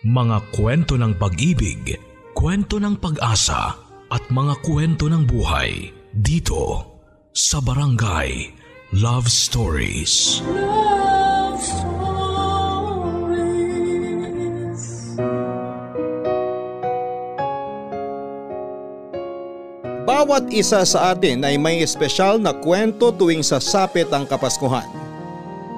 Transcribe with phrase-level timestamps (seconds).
[0.00, 1.92] Mga kwento ng pag-ibig,
[2.32, 3.76] kwento ng pag-asa
[4.08, 6.88] at mga kwento ng buhay dito
[7.36, 8.48] sa Barangay
[8.96, 10.40] Love Stories.
[10.48, 12.00] Love Stories.
[20.08, 24.88] Bawat isa sa atin ay may espesyal na kwento tuwing sasapit ang Kapaskuhan.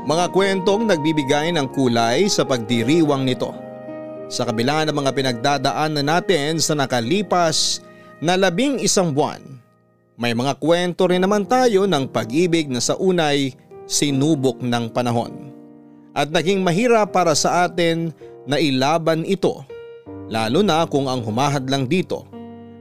[0.07, 3.72] Mga kwentong nagbibigay ng kulay sa pagdiriwang nito.
[4.27, 7.83] Sa kabila ng mga pinagdadaanan natin sa nakalipas
[8.23, 9.43] na labing isang buwan,
[10.21, 13.57] may mga kwento rin naman tayo ng pag-ibig na sa unay
[13.89, 15.51] sinubok ng panahon.
[16.13, 18.13] At naging mahirap para sa atin
[18.45, 19.65] na ilaban ito,
[20.29, 22.29] lalo na kung ang humahad lang dito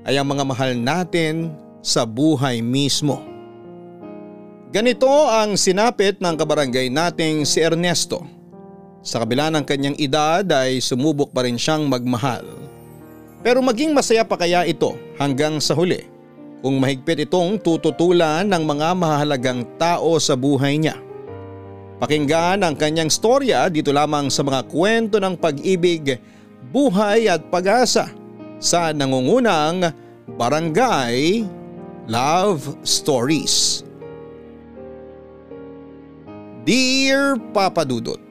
[0.03, 3.21] ay ang mga mahal natin sa buhay mismo.
[4.71, 8.23] Ganito ang sinapit ng kabarangay nating si Ernesto.
[9.01, 12.45] Sa kabila ng kanyang edad ay sumubok pa rin siyang magmahal.
[13.41, 16.05] Pero maging masaya pa kaya ito hanggang sa huli
[16.61, 20.93] kung mahigpit itong tututulan ng mga mahalagang tao sa buhay niya.
[21.97, 26.21] Pakinggan ang kanyang storya dito lamang sa mga kwento ng pag-ibig,
[26.69, 28.13] buhay at pag-asa
[28.61, 29.89] sa nangungunang
[30.37, 31.45] Barangay
[32.05, 33.81] Love Stories.
[36.61, 38.30] Dear Papa Dudut,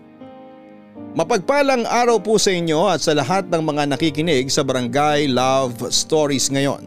[1.10, 6.46] Mapagpalang araw po sa inyo at sa lahat ng mga nakikinig sa Barangay Love Stories
[6.54, 6.86] ngayon.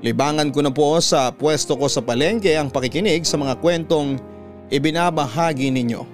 [0.00, 4.16] Libangan ko na po sa pwesto ko sa palengke ang pakikinig sa mga kwentong
[4.72, 6.08] ibinabahagi ninyo.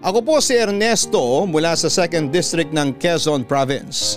[0.00, 4.16] Ako po si Ernesto mula sa 2nd District ng Quezon Province.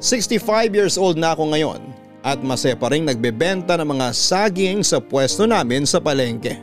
[0.00, 1.80] 65 years old na ako ngayon
[2.24, 6.56] at masaya pa rin nagbebenta ng mga saging sa pwesto namin sa palengke.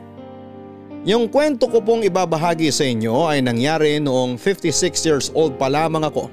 [1.02, 6.05] Yung kwento ko pong ibabahagi sa inyo ay nangyari noong 56 years old pa lamang
[6.05, 6.30] ako.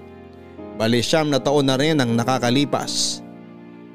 [0.76, 3.24] Bali siyam na taon na rin ang nakakalipas.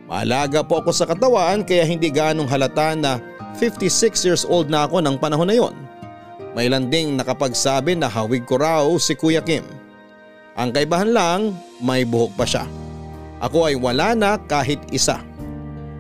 [0.10, 3.22] Maalaga po ako sa katawan kaya hindi ganong halata na
[3.62, 5.78] 56 years old na ako ng panahon na yon.
[6.58, 9.70] May landing nakapagsabi na hawig ko raw si Kuya Kim.
[10.58, 11.40] Ang kaibahan lang,
[11.86, 12.66] may buhok pa siya.
[13.46, 15.22] Ako ay wala na kahit isa.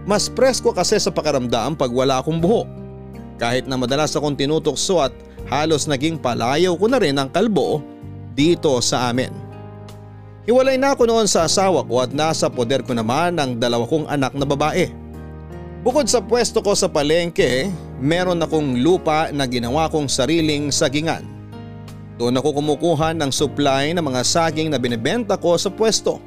[0.09, 2.82] Mas presko kasi sa pakaramdam pag wala akong buhok
[3.41, 5.13] kahit na madalas akong tinutokso at
[5.49, 7.81] halos naging palayaw ko na rin ang kalbo
[8.33, 9.29] dito sa amin.
[10.43, 14.11] Hiwalay na ako noon sa asawa ko at nasa poder ko naman ang dalawa kong
[14.11, 14.91] anak na babae.
[15.83, 21.23] Bukod sa pwesto ko sa palengke, meron akong lupa na ginawa kong sariling sagingan.
[22.19, 26.19] Doon ako kumukuha ng supply ng mga saging na binibenta ko sa pwesto.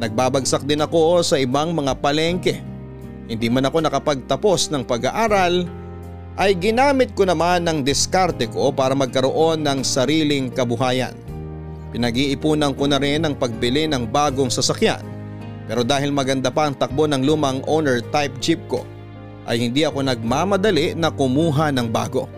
[0.00, 2.60] Nagbabagsak din ako sa ibang mga palengke.
[3.28, 5.64] Hindi man ako nakapagtapos ng pag-aaral
[6.40, 11.12] ay ginamit ko naman ng diskarte ko para magkaroon ng sariling kabuhayan.
[11.92, 15.04] Pinag-iipunan ko na rin ang pagbili ng bagong sasakyan
[15.68, 18.82] pero dahil maganda pa ang takbo ng lumang owner type jeep ko
[19.46, 22.30] ay hindi ako nagmamadali na kumuha ng bago.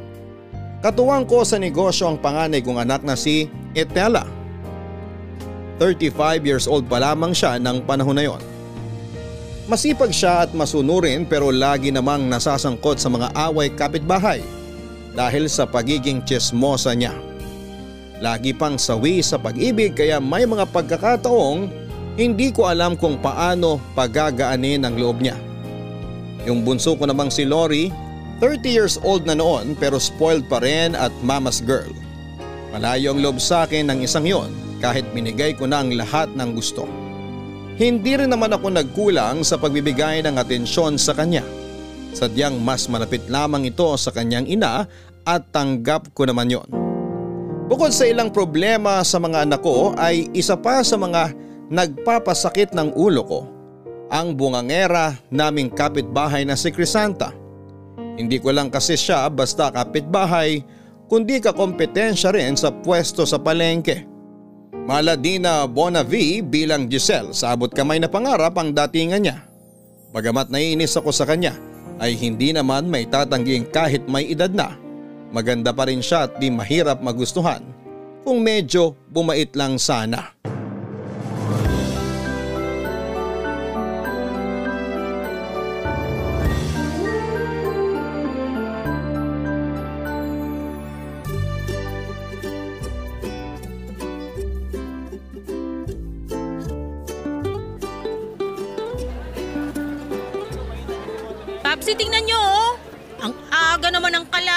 [0.85, 4.29] Katuwang ko sa negosyo ang panganay kong anak na si Etela.
[5.81, 8.54] 35 years old pa lamang siya ng panahon na yon.
[9.65, 14.45] Masipag siya at masunurin pero lagi namang nasasangkot sa mga away kapitbahay
[15.17, 17.17] dahil sa pagiging chismosa niya.
[18.21, 21.73] Lagi pang sawi sa pag-ibig kaya may mga pagkakataong
[22.21, 25.41] hindi ko alam kung paano pagagaanin ang loob niya.
[26.45, 27.89] Yung bunso ko namang si Lori,
[28.45, 31.89] 30 years old na noon pero spoiled pa rin at mama's girl.
[32.77, 34.53] Malayo ang loob sa akin ng isang yon
[34.85, 36.85] kahit binigay ko na ang lahat ng gusto.
[37.75, 41.43] Hindi rin naman ako nagkulang sa pagbibigay ng atensyon sa kanya.
[42.15, 44.87] Sadyang mas malapit lamang ito sa kanyang ina
[45.27, 46.71] at tanggap ko naman yon.
[47.67, 51.35] Bukod sa ilang problema sa mga anak ko ay isa pa sa mga
[51.67, 53.41] nagpapasakit ng ulo ko
[54.07, 57.35] ang bungangera naming kapitbahay na si Crisanta.
[58.15, 60.63] Hindi ko lang kasi siya basta kapitbahay
[61.11, 64.14] kundi kakompetensya rin sa pwesto sa palengke.
[64.85, 69.41] Maladina Bonavi bilang Giselle sa abot kamay na pangarap ang datingan niya.
[70.13, 71.57] Bagamat naiinis ako sa kanya
[71.97, 74.77] ay hindi naman may tatangging kahit may edad na.
[75.33, 77.65] Maganda pa rin siya at di mahirap magustuhan
[78.29, 80.37] kung medyo bumait lang sana.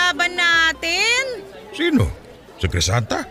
[0.08, 1.44] Kalaban natin.
[1.76, 2.08] Sino?
[2.56, 3.28] Si Crisanta?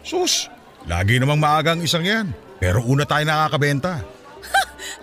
[0.00, 0.48] Sus,
[0.88, 2.32] lagi namang maagang isang yan.
[2.56, 4.00] Pero una tayo nakakabenta.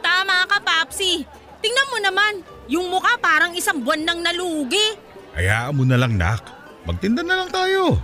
[0.01, 1.21] Tama ka, Papsi.
[1.62, 2.33] Tingnan mo naman,
[2.65, 4.97] yung mukha parang isang buwan nang nalugi.
[5.38, 6.41] Hayaan mo na lang, nak.
[6.89, 8.01] Magtinda na lang tayo.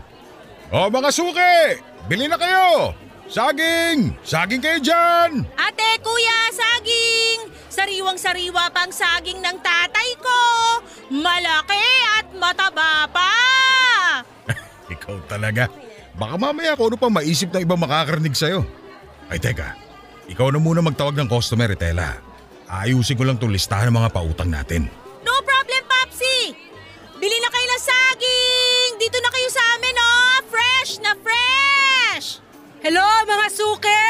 [0.69, 2.93] O mga suki, bili na kayo.
[3.27, 4.15] Saging!
[4.23, 5.43] Saging kayo dyan!
[5.59, 7.51] Ate, kuya, saging!
[7.67, 10.39] Sariwang-sariwa pang saging ng tatay ko.
[11.11, 11.87] Malaki
[12.17, 13.31] at mataba pa.
[14.95, 15.67] Ikaw talaga.
[16.17, 18.65] Baka mamaya kung ano pa maisip ng ibang makakarinig sa'yo.
[19.27, 19.75] Ay teka,
[20.31, 22.17] ikaw na muna magtawag ng customer, Tela.
[22.65, 24.87] Ayusin ko lang itong listahan ng mga pautang natin.
[25.21, 26.55] No problem, Papsi!
[27.19, 28.91] Bili na kayo ng saging!
[28.97, 30.35] Dito na kayo sa amin, oh!
[30.47, 31.76] Fresh na fresh!
[32.87, 34.07] Hello mga suke!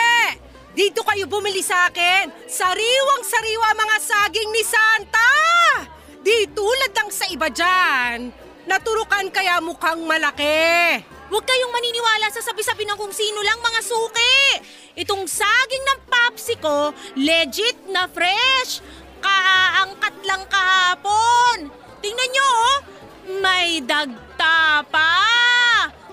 [0.77, 2.29] Dito kayo bumili sa akin.
[2.45, 5.33] Sariwang-sariwa mga saging ni Santa!
[6.21, 8.29] Di tulad ng sa iba dyan.
[8.69, 10.93] Naturukan kaya mukhang malaki.
[11.25, 14.37] Huwag kayong maniniwala sa sabi-sabi ng kung sino lang mga suki.
[15.01, 18.85] Itong saging ng papsi ko, legit na fresh.
[19.25, 21.73] Kaangkat lang kahapon.
[21.97, 22.77] Tingnan nyo, oh.
[23.41, 25.17] may dagta pa.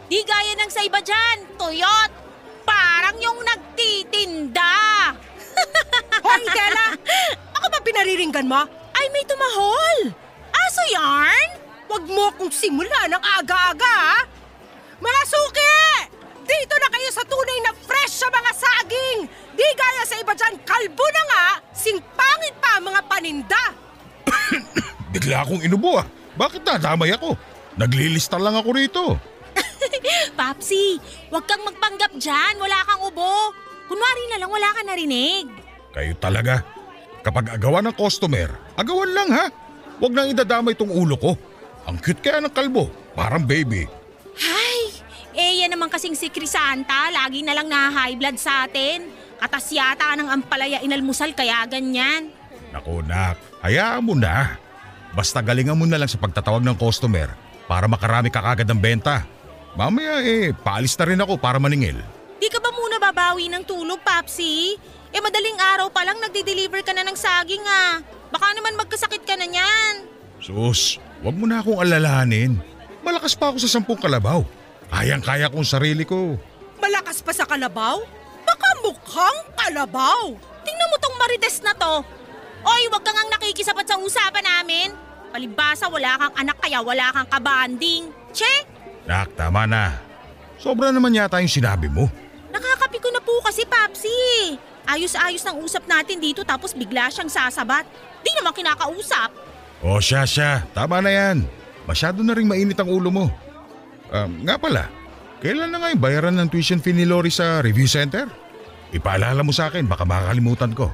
[0.08, 2.23] Di gaya ng sa iba dyan, tuyot.
[2.74, 4.74] Parang yung nagtitinda.
[6.26, 6.98] Hoy, Tela!
[7.54, 8.66] Ako ba pinariringgan mo?
[8.90, 10.10] Ay, may tumahol.
[10.50, 11.62] Aso yarn?
[11.86, 14.18] Huwag mo akong simula ng aga-aga, ha?
[14.98, 15.78] Mga suki!
[16.42, 19.18] Dito na kayo sa tunay na fresh sa mga saging!
[19.54, 23.64] Di gaya sa iba dyan, kalbo na nga, singpangit pa mga paninda!
[25.14, 26.06] Bigla akong inubo ah.
[26.34, 27.38] Bakit nadamay ako?
[27.78, 29.04] Naglilista lang ako rito.
[30.38, 30.98] Papsi,
[31.30, 32.54] huwag kang magpanggap dyan.
[32.58, 33.54] Wala kang ubo.
[33.86, 35.46] Kunwari na lang wala ka narinig.
[35.94, 36.64] Kayo talaga.
[37.24, 39.46] Kapag agawan ng customer, agawan lang ha.
[40.02, 41.32] Huwag nang idadamay tong ulo ko.
[41.86, 42.90] Ang cute kaya ng kalbo.
[43.14, 43.86] Parang baby.
[44.34, 44.80] Hay,
[45.38, 47.08] eh yan naman kasing si Crisanta.
[47.14, 49.06] Lagi na lang na-high blood sa atin.
[49.38, 52.32] Katas yata ng ampalaya inalmusal kaya ganyan.
[52.74, 54.58] Naku nak, hayaan mo na.
[55.14, 57.30] Basta galingan mo na lang sa pagtatawag ng customer
[57.70, 59.22] para makarami ka kagad ng benta.
[59.74, 61.98] Mamaya eh, paalis na rin ako para maningil.
[62.38, 64.78] Di ka ba muna babawi ng tulog, Papsi?
[65.10, 67.98] Eh madaling araw pa lang nagde-deliver ka na ng saging ah.
[68.30, 70.06] Baka naman magkasakit ka na niyan.
[70.38, 72.58] Sus, wag mo na akong alalahanin.
[73.02, 74.46] Malakas pa ako sa sampung kalabaw.
[74.94, 76.38] Kayang-kaya kong sarili ko.
[76.78, 77.98] Malakas pa sa kalabaw?
[78.46, 80.34] Baka mukhang kalabaw!
[80.62, 81.94] Tingnan mo tong marites na to.
[82.62, 84.94] Oy, wag kang ang nakikisapat sa usapan namin.
[85.34, 88.08] Palibasa wala kang anak kaya wala kang kabanding.
[88.30, 88.73] Che,
[89.04, 90.00] Nak, tama na.
[90.56, 92.08] Sobra naman yata yung sinabi mo.
[92.48, 94.16] nakakapi ko na po kasi, Papsi.
[94.84, 97.88] Ayos-ayos ng usap natin dito tapos bigla siyang sasabat.
[98.20, 99.32] Di naman kinakausap.
[99.84, 101.44] O siya siya, tama na yan.
[101.84, 103.26] Masyado na rin mainit ang ulo mo.
[104.08, 104.88] Um, nga pala,
[105.40, 108.28] kailan na nga yung bayaran ng tuition fee ni Lori sa review center?
[108.92, 110.92] Ipaalala mo sa akin, baka makakalimutan ko.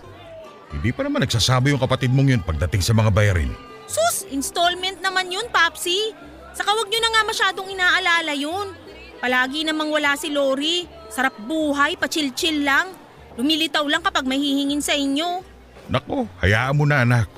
[0.71, 3.51] Hindi pa naman nagsasabi yung kapatid mong yun pagdating sa mga bayarin.
[3.91, 6.15] Sus, installment naman yun, Papsi.
[6.61, 8.77] Saka wag nyo na nga masyadong inaalala yun.
[9.17, 10.85] Palagi namang wala si Lori.
[11.09, 12.93] Sarap buhay, pa-chill-chill lang.
[13.41, 15.41] Lumilitaw lang kapag mahihingin sa inyo.
[15.89, 17.33] Nako, hayaan mo na anak.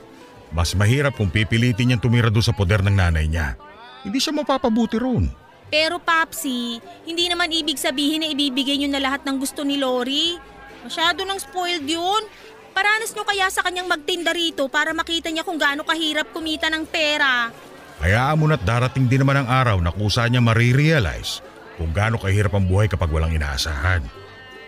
[0.50, 3.54] Mas mahirap kung pipilitin niyang tumira doon sa poder ng nanay niya.
[4.02, 5.30] Hindi siya mapapabuti roon.
[5.70, 10.34] Pero Papsi, hindi naman ibig sabihin na ibibigay nyo na lahat ng gusto ni Lori.
[10.82, 12.26] Masyado nang spoiled yun.
[12.74, 16.90] Paranas nyo kaya sa kanyang magtinda rito para makita niya kung gaano kahirap kumita ng
[16.90, 17.54] pera.
[18.02, 21.38] Hayaan mo na't darating din naman ang araw na kusa niya marirealize
[21.78, 24.02] kung gaano kahirap ang buhay kapag walang inaasahan.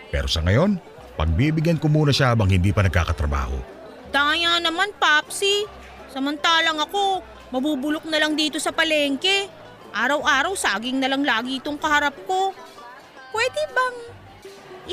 [0.07, 0.79] Pero sa ngayon,
[1.19, 3.59] pagbibigyan ko muna siya habang hindi pa nagkakatrabaho.
[4.15, 5.67] Daya naman, Papsi.
[6.15, 7.19] Samantalang ako,
[7.51, 9.51] mabubulok na lang dito sa palengke.
[9.91, 12.55] Araw-araw saging na lang lagi itong kaharap ko.
[13.35, 13.97] Pwede bang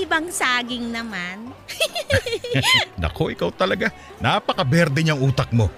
[0.03, 1.55] ibang saging naman?
[3.03, 3.95] Nako, ikaw talaga.
[4.19, 5.71] Napaka-berde niyang utak mo.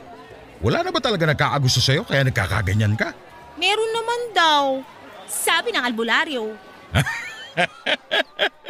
[0.64, 3.12] Wala na ba talaga nagkakagusto sa'yo kaya nagkakaganyan ka?
[3.60, 4.80] Meron naman daw.
[5.28, 6.56] Sabi ng albularyo.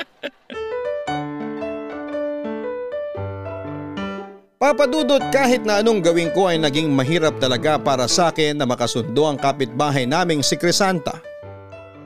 [4.65, 9.29] Papadudot kahit na anong gawin ko ay naging mahirap talaga para sa akin na makasundo
[9.29, 11.21] ang kapitbahay naming si Crisanta.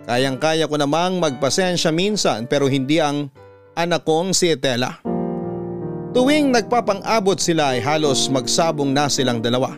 [0.04, 3.30] Kayang-kaya ko namang magpasensya minsan pero hindi ang
[3.78, 5.07] anak kong si Etela.
[6.12, 9.76] Tuwing nagpapang-abot sila ay halos magsabong na silang dalawa.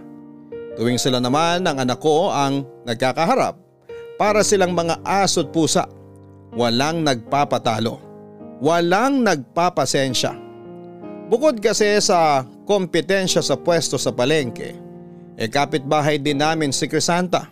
[0.78, 3.58] Tuwing sila naman ang anak ko ang nagkakaharap
[4.14, 5.90] para silang mga aso't pusa.
[6.54, 7.98] Walang nagpapatalo.
[8.62, 10.34] Walang nagpapasensya.
[11.30, 14.74] Bukod kasi sa kompetensya sa pwesto sa palengke,
[15.38, 17.46] e kapitbahay din namin si Crisanta.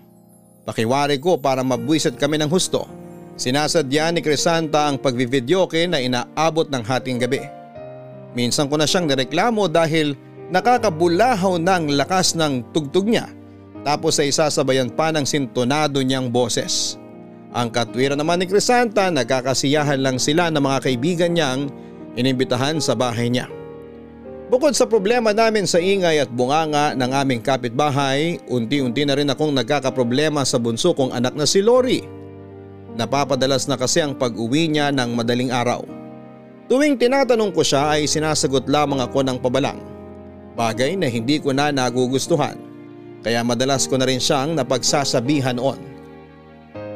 [0.67, 2.99] Pakiwari ko para mabwisit kami ng husto
[3.39, 7.58] Sinasadya ni Crisanta ang pagvividyoke na inaabot ng hating gabi.
[8.37, 10.17] Minsan ko na siyang nireklamo dahil
[10.53, 13.29] nakakabulahaw ng lakas ng tugtog niya
[13.87, 16.99] tapos ay sasabayan pa ng sintonado niyang boses.
[17.57, 21.73] Ang katwiran naman ni Crisanta nagkakasiyahan lang sila ng mga kaibigan niyang
[22.19, 23.49] inimbitahan sa bahay niya.
[24.49, 29.53] Bukod sa problema namin sa ingay at bunganga ng aming kapitbahay, unti-unti na rin akong
[29.53, 32.01] nagkakaproblema sa bunso kong anak na si Lori.
[32.97, 35.98] Napapadalas na kasi ang pag-uwi niya ng madaling araw.
[36.69, 39.81] Tuwing tinatanong ko siya ay sinasagot lamang ako ng pabalang.
[40.53, 42.61] Bagay na hindi ko na nagugustuhan.
[43.25, 45.81] Kaya madalas ko na rin siyang napagsasabihan on.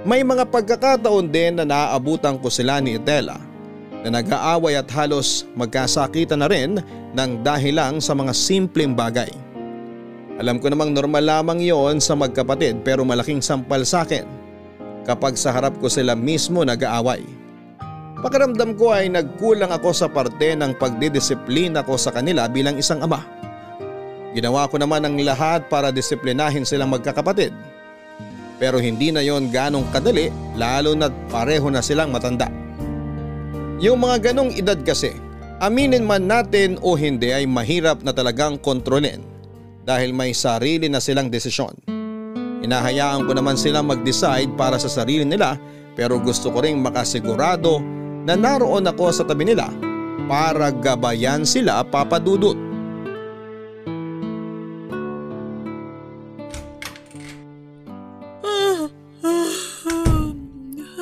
[0.04, 3.40] May mga pagkakataon din na naaabutan ko sila ni Etela
[4.04, 6.76] na nag-aaway at halos magkasakitan na rin
[7.16, 9.32] ng dahil lang sa mga simpleng bagay.
[10.36, 14.28] Alam ko namang normal lamang yon sa magkapatid pero malaking sampal sa akin
[15.08, 17.24] kapag sa harap ko sila mismo nag-aaway.
[18.22, 23.18] Pakiramdam ko ay nagkulang ako sa parte ng pagdidisiplina ko sa kanila bilang isang ama.
[24.30, 27.50] Ginawa ko naman ang lahat para disiplinahin silang magkakapatid.
[28.62, 32.46] Pero hindi na yon ganong kadali lalo na pareho na silang matanda.
[33.82, 35.18] Yung mga ganong edad kasi,
[35.58, 39.26] aminin man natin o hindi ay mahirap na talagang kontrolin
[39.82, 41.74] dahil may sarili na silang desisyon.
[42.62, 45.58] Inahayaan ko naman silang mag-decide para sa sarili nila
[45.98, 47.82] pero gusto ko ring makasigurado
[48.22, 49.66] na naroon ako sa tabi nila
[50.30, 52.54] para gabayan sila papadudot.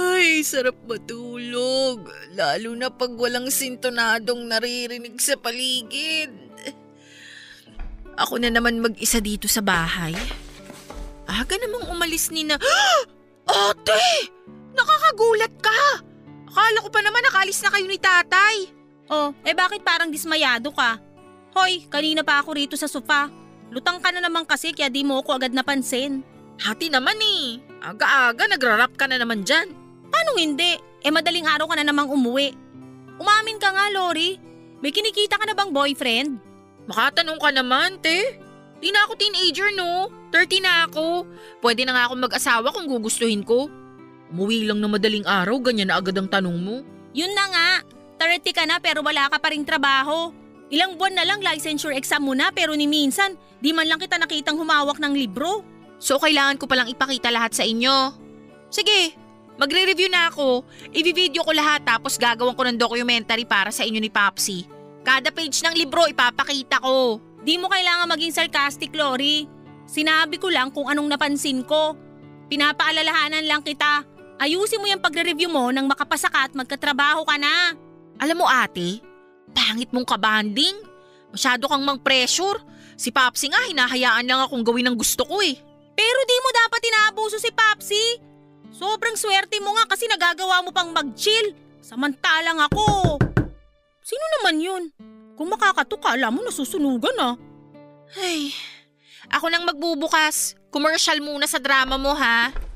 [0.01, 2.09] Ay, sarap matulog.
[2.33, 6.33] Lalo na pag walang sintonadong naririnig sa paligid.
[8.21, 10.13] Ako na naman mag-isa dito sa bahay.
[11.25, 12.57] Aga namang umalis ni na...
[13.49, 14.29] Ate!
[14.77, 16.10] Nakakagulat ka!
[16.51, 18.57] Akala ko pa naman nakalis na kayo ni tatay.
[19.07, 20.99] Oh, eh bakit parang dismayado ka?
[21.55, 23.31] Hoy, kanina pa ako rito sa sofa.
[23.71, 26.27] Lutang ka na naman kasi kaya di mo ako agad napansin.
[26.59, 27.63] Hati naman eh.
[27.87, 29.71] Aga-aga nagrarap ka na naman dyan.
[30.11, 30.75] Paano hindi?
[31.07, 32.51] Eh madaling araw ka na namang umuwi.
[33.23, 34.35] Umamin ka nga, Lori.
[34.83, 36.43] May kinikita ka na bang boyfriend?
[36.91, 38.43] Makatanong ka naman, te.
[38.83, 40.11] Di na ako teenager, no?
[40.35, 41.29] 30 na ako.
[41.63, 43.71] Pwede na nga akong mag-asawa kung gugustuhin ko.
[44.31, 46.87] Umuwi lang na madaling araw, ganyan na agad ang tanong mo.
[47.11, 47.71] Yun na nga.
[48.23, 50.31] 30 ka na pero wala ka pa ring trabaho.
[50.71, 54.21] Ilang buwan na lang licensure exam mo na pero ni minsan, di man lang kita
[54.21, 55.67] nakitang humawak ng libro.
[55.99, 58.15] So kailangan ko palang ipakita lahat sa inyo.
[58.71, 59.19] Sige,
[59.59, 60.63] magre-review na ako.
[60.95, 64.63] I-video ko lahat tapos gagawin ko ng documentary para sa inyo ni Popsy.
[65.03, 67.19] Kada page ng libro ipapakita ko.
[67.41, 69.49] Di mo kailangan maging sarcastic, Lori.
[69.91, 71.99] Sinabi ko lang kung anong napansin ko.
[72.47, 74.07] Pinapaalalahanan lang kita.
[74.41, 77.77] Ayusin mo yung pagre-review mo nang makapasa ka at magkatrabaho ka na.
[78.17, 79.05] Alam mo ate,
[79.53, 80.81] pangit mong kabanding.
[81.29, 82.57] Masyado kang mang pressure.
[82.97, 85.61] Si Popsy nga hinahayaan lang akong gawin ang gusto ko eh.
[85.93, 88.05] Pero di mo dapat inaabuso si Papsi.
[88.73, 91.53] Sobrang swerte mo nga kasi nagagawa mo pang mag-chill.
[91.85, 93.21] Samantalang ako.
[94.01, 94.83] Sino naman yun?
[95.37, 97.37] Kung makakatuka, alam mo nasusunugan ah.
[98.17, 98.57] Ay,
[99.29, 100.57] ako nang magbubukas.
[100.73, 102.70] Commercial muna sa drama mo ha.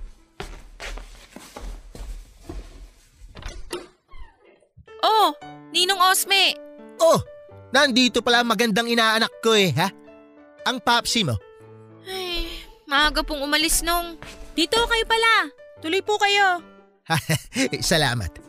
[5.95, 6.59] Ninong Osme.
[6.99, 7.23] Oh,
[7.71, 9.95] nandito pala ang magandang inaanak ko eh, ha?
[10.67, 11.39] Ang papsi mo.
[12.03, 12.51] Ay,
[12.91, 14.19] maaga pong umalis nung.
[14.59, 15.55] Dito kayo pala.
[15.79, 16.59] Tuloy po kayo.
[17.79, 18.43] Salamat.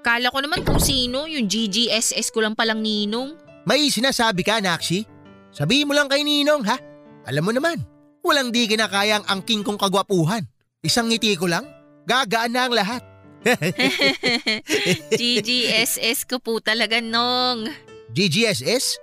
[0.00, 3.36] Kala ko naman kung sino, yung GGSS ko lang palang Ninong.
[3.68, 5.04] May sinasabi ka, Naksi?
[5.52, 6.80] Sabihin mo lang kay Ninong, ha?
[7.28, 7.84] Alam mo naman,
[8.24, 10.48] walang di kinakayang angking kong kagwapuhan.
[10.80, 11.68] Isang ngiti ko lang,
[12.08, 13.11] gagaan na ang lahat.
[15.20, 17.66] GGSS ko po talaga nung.
[18.12, 19.00] GGSS?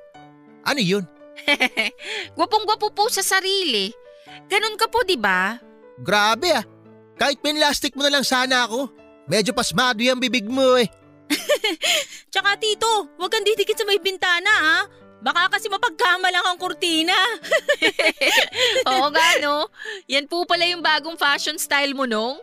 [0.63, 1.03] Ano yun?
[2.37, 3.91] Gwapong-gwapo po sa sarili.
[4.47, 5.57] Ganun ka po, di ba?
[5.99, 6.65] Grabe ah.
[7.19, 8.87] Kahit pinlastic mo na lang sana ako.
[9.27, 10.87] Medyo pasmado yung bibig mo eh.
[12.33, 14.83] Tsaka tito, huwag kang didikit sa may bintana ah.
[15.19, 17.15] Baka kasi mapagkamalang ang kurtina.
[18.87, 19.67] Oo nga, no?
[20.07, 22.39] Yan po pala yung bagong fashion style mo nung.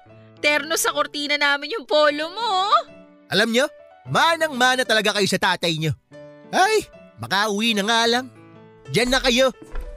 [0.46, 2.70] Terno sa kortina namin yung polo mo.
[3.34, 3.66] Alam nyo,
[4.06, 5.90] manang-mana talaga kayo sa tatay nyo.
[6.54, 6.86] Ay,
[7.18, 8.30] makauwi na nga lang.
[8.94, 9.50] Diyan na kayo.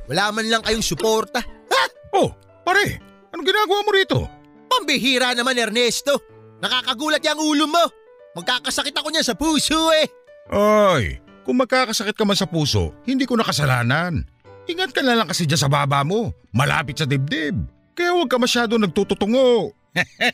[0.09, 1.45] Wala man lang kayong suporta.
[1.45, 1.83] Ha?
[2.17, 2.33] Oh,
[2.65, 2.97] pare,
[3.29, 4.25] anong ginagawa mo rito?
[4.65, 6.17] Pambihira naman Ernesto.
[6.65, 7.85] Nakakagulat yung ulo mo.
[8.33, 10.09] Magkakasakit ako niyan sa puso eh.
[10.49, 14.25] Ay, kung magkakasakit ka man sa puso, hindi ko nakasalanan.
[14.65, 17.53] Ingat ka na lang kasi dyan sa baba mo, malapit sa dibdib.
[17.93, 19.77] Kaya huwag ka masyado nagtututungo.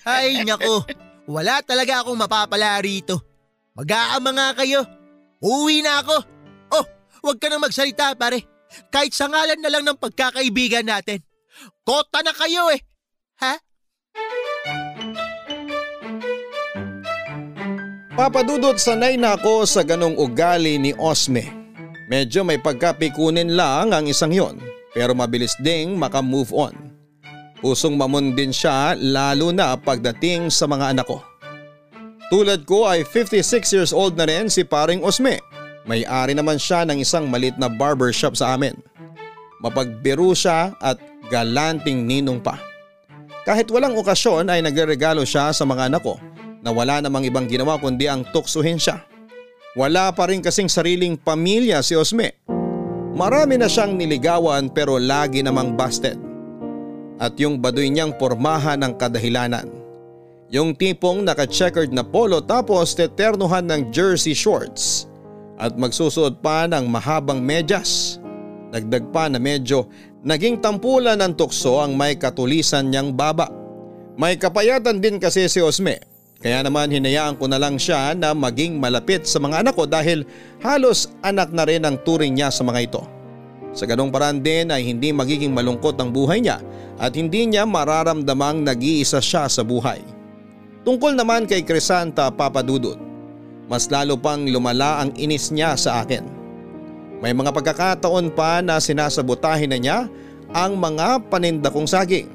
[0.06, 0.86] Ay, nako.
[1.26, 3.18] Wala talaga akong mapapala rito.
[3.76, 4.86] Mag-aama nga kayo.
[5.42, 6.16] Uwi na ako.
[6.72, 6.86] Oh,
[7.26, 8.46] huwag ka nang magsalita pare.
[8.92, 11.22] Kahit sa ngalan na lang ng pagkakaibigan natin.
[11.84, 12.82] Kota na kayo eh.
[13.40, 13.54] Ha?
[18.16, 21.52] Papadudot sanay na ako sa ganong ugali ni Osme.
[22.08, 24.56] Medyo may pagkapikunin lang ang isang yon
[24.96, 26.85] pero mabilis ding makamove on.
[27.66, 31.18] Pusong mamon din siya lalo na pagdating sa mga anak ko.
[32.30, 35.42] Tulad ko ay 56 years old na rin si paring Osme.
[35.90, 38.78] May-ari naman siya ng isang malit na barbershop sa amin.
[39.66, 41.02] Mapagbiro siya at
[41.34, 42.62] galanting ninong pa.
[43.50, 46.22] Kahit walang okasyon ay nagregalo siya sa mga anak ko
[46.62, 49.02] na wala namang ibang ginawa kundi ang tuksuhin siya.
[49.74, 52.30] Wala pa rin kasing sariling pamilya si Osme.
[53.18, 56.35] Marami na siyang niligawan pero lagi namang busted.
[57.16, 59.72] At yung baduy niyang pormahan ng kadahilanan.
[60.52, 65.10] Yung tipong naka-checkered na polo tapos teternuhan ng jersey shorts
[65.56, 68.22] at magsusuot pa ng mahabang medyas.
[68.70, 69.88] Dagdag pa na medyo
[70.22, 73.48] naging tampulan ng tukso ang may katulisan niyang baba.
[74.20, 78.78] May kapayatan din kasi si Osme kaya naman hinayaan ko na lang siya na maging
[78.78, 80.28] malapit sa mga anak ko dahil
[80.62, 83.02] halos anak na rin ang turing niya sa mga ito.
[83.76, 86.64] Sa ganong paraan din ay hindi magiging malungkot ang buhay niya
[86.96, 90.00] at hindi niya mararamdamang nag-iisa siya sa buhay.
[90.88, 92.96] Tungkol naman kay Crisanta Papadudut,
[93.68, 96.24] mas lalo pang lumala ang inis niya sa akin.
[97.20, 100.00] May mga pagkakataon pa na sinasabotahin na niya
[100.56, 102.32] ang mga paninda kong saging.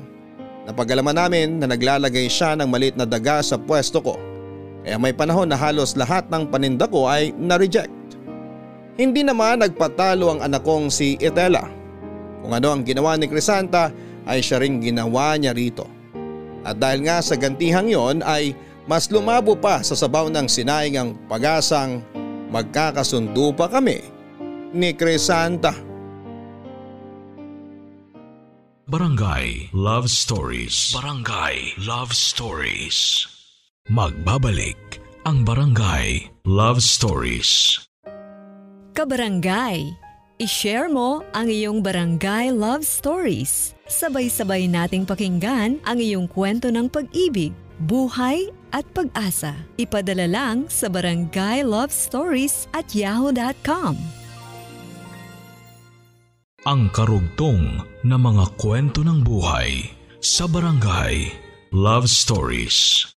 [0.69, 4.21] Napagalaman namin na naglalagay siya ng maliit na daga sa pwesto ko.
[4.85, 8.00] Kaya may panahon na halos lahat ng paninda ko ay na-reject.
[9.01, 11.65] Hindi naman nagpatalo ang anak kong si Etela.
[12.45, 13.89] Kung ano ang ginawa ni Crisanta
[14.29, 15.89] ay siya ring ginawa niya rito.
[16.61, 18.53] At dahil nga sa gantihang yon ay
[18.85, 22.05] mas lumabo pa sa sabaw ng sinaing ang pag-asang
[22.53, 24.05] magkakasundo pa kami
[24.77, 25.73] ni Crisanta.
[28.85, 30.93] Barangay Love Stories.
[30.93, 33.25] Barangay Love Stories.
[33.89, 37.81] Magbabalik ang Barangay Love Stories.
[39.01, 39.97] Kabarangay,
[40.45, 43.73] i-share mo ang iyong barangay love stories.
[43.89, 49.57] Sabay-sabay nating pakinggan ang iyong kwento ng pag-ibig, buhay at pag-asa.
[49.81, 53.97] Ipadala lang sa barangay love stories at yahoo.com.
[56.69, 59.81] Ang karugtong na mga kwento ng buhay
[60.21, 61.33] sa Barangay
[61.73, 63.09] Love Stories.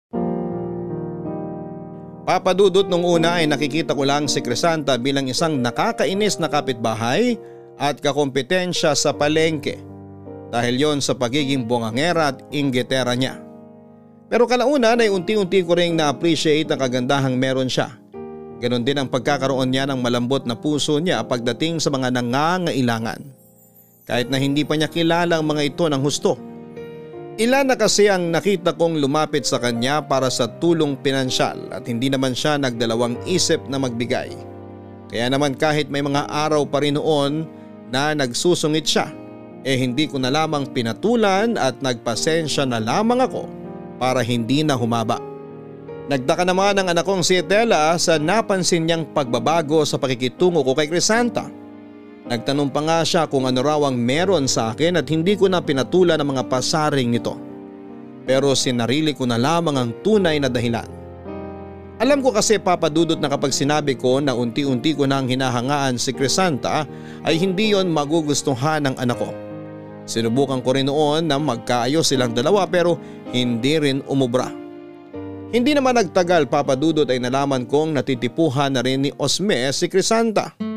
[2.22, 7.34] Papadudot nung una ay nakikita ko lang si Crisanta bilang isang nakakainis na kapitbahay
[7.82, 9.82] at kakompetensya sa palengke
[10.54, 13.42] dahil yon sa pagiging bongangera at inggitera niya.
[14.30, 17.90] Pero kalaunan ay unti-unti ko ring na-appreciate ang kagandahang meron siya.
[18.62, 23.18] Ganon din ang pagkakaroon niya ng malambot na puso niya pagdating sa mga nangangailangan.
[24.06, 26.38] Kahit na hindi pa niya kilala ang mga ito ng husto.
[27.40, 32.12] Ilan na kasi ang nakita kong lumapit sa kanya para sa tulong pinansyal at hindi
[32.12, 34.36] naman siya nagdalawang isip na magbigay.
[35.08, 37.48] Kaya naman kahit may mga araw pa rin noon
[37.88, 39.08] na nagsusungit siya,
[39.64, 43.48] eh hindi ko na lamang pinatulan at nagpasensya na lamang ako
[43.96, 45.16] para hindi na humaba.
[46.12, 50.84] Nagdaka naman ang anak kong si Etela sa napansin niyang pagbabago sa pakikitungo ko kay
[50.84, 51.48] Crisanta.
[52.22, 55.58] Nagtanong pa nga siya kung ano raw ang meron sa akin at hindi ko na
[55.58, 57.34] pinatulan ang mga pasaring nito.
[58.22, 60.86] Pero sinarili ko na lamang ang tunay na dahilan.
[62.02, 66.82] Alam ko kasi papadudot na kapag sinabi ko na unti-unti ko nang hinahangaan si Crisanta
[67.22, 69.30] ay hindi yon magugustuhan ng anak ko.
[70.02, 72.98] Sinubukan ko rin noon na magkaayos silang dalawa pero
[73.30, 74.50] hindi rin umubra.
[75.54, 80.71] Hindi naman nagtagal papadudot ay nalaman kong natitipuhan na rin ni Osme si Crisanta.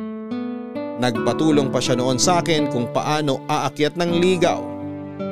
[0.95, 4.63] Nagpatulong pa siya noon sa akin kung paano aakyat ng ligaw.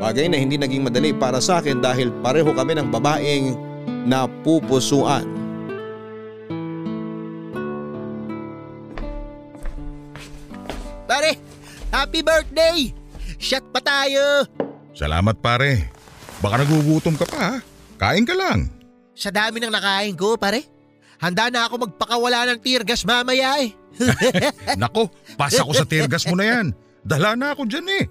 [0.03, 3.55] Bagay na hindi naging madali para sa akin dahil pareho kami ng babaeng
[4.03, 5.23] napupusuan.
[11.07, 11.39] Pare,
[11.91, 12.91] happy birthday!
[13.39, 14.47] Shot pa tayo!
[14.91, 15.91] Salamat pare.
[16.43, 17.53] Baka nagugutom ka pa ha.
[17.95, 18.67] Kain ka lang.
[19.15, 20.67] Sa dami ng nakain ko, pare.
[21.23, 23.71] Handa na ako magpakawala ng tear gas mamaya eh.
[24.81, 26.65] Nako, pasa ko sa tear gas mo na yan.
[27.03, 28.05] Dala na ako dyan eh.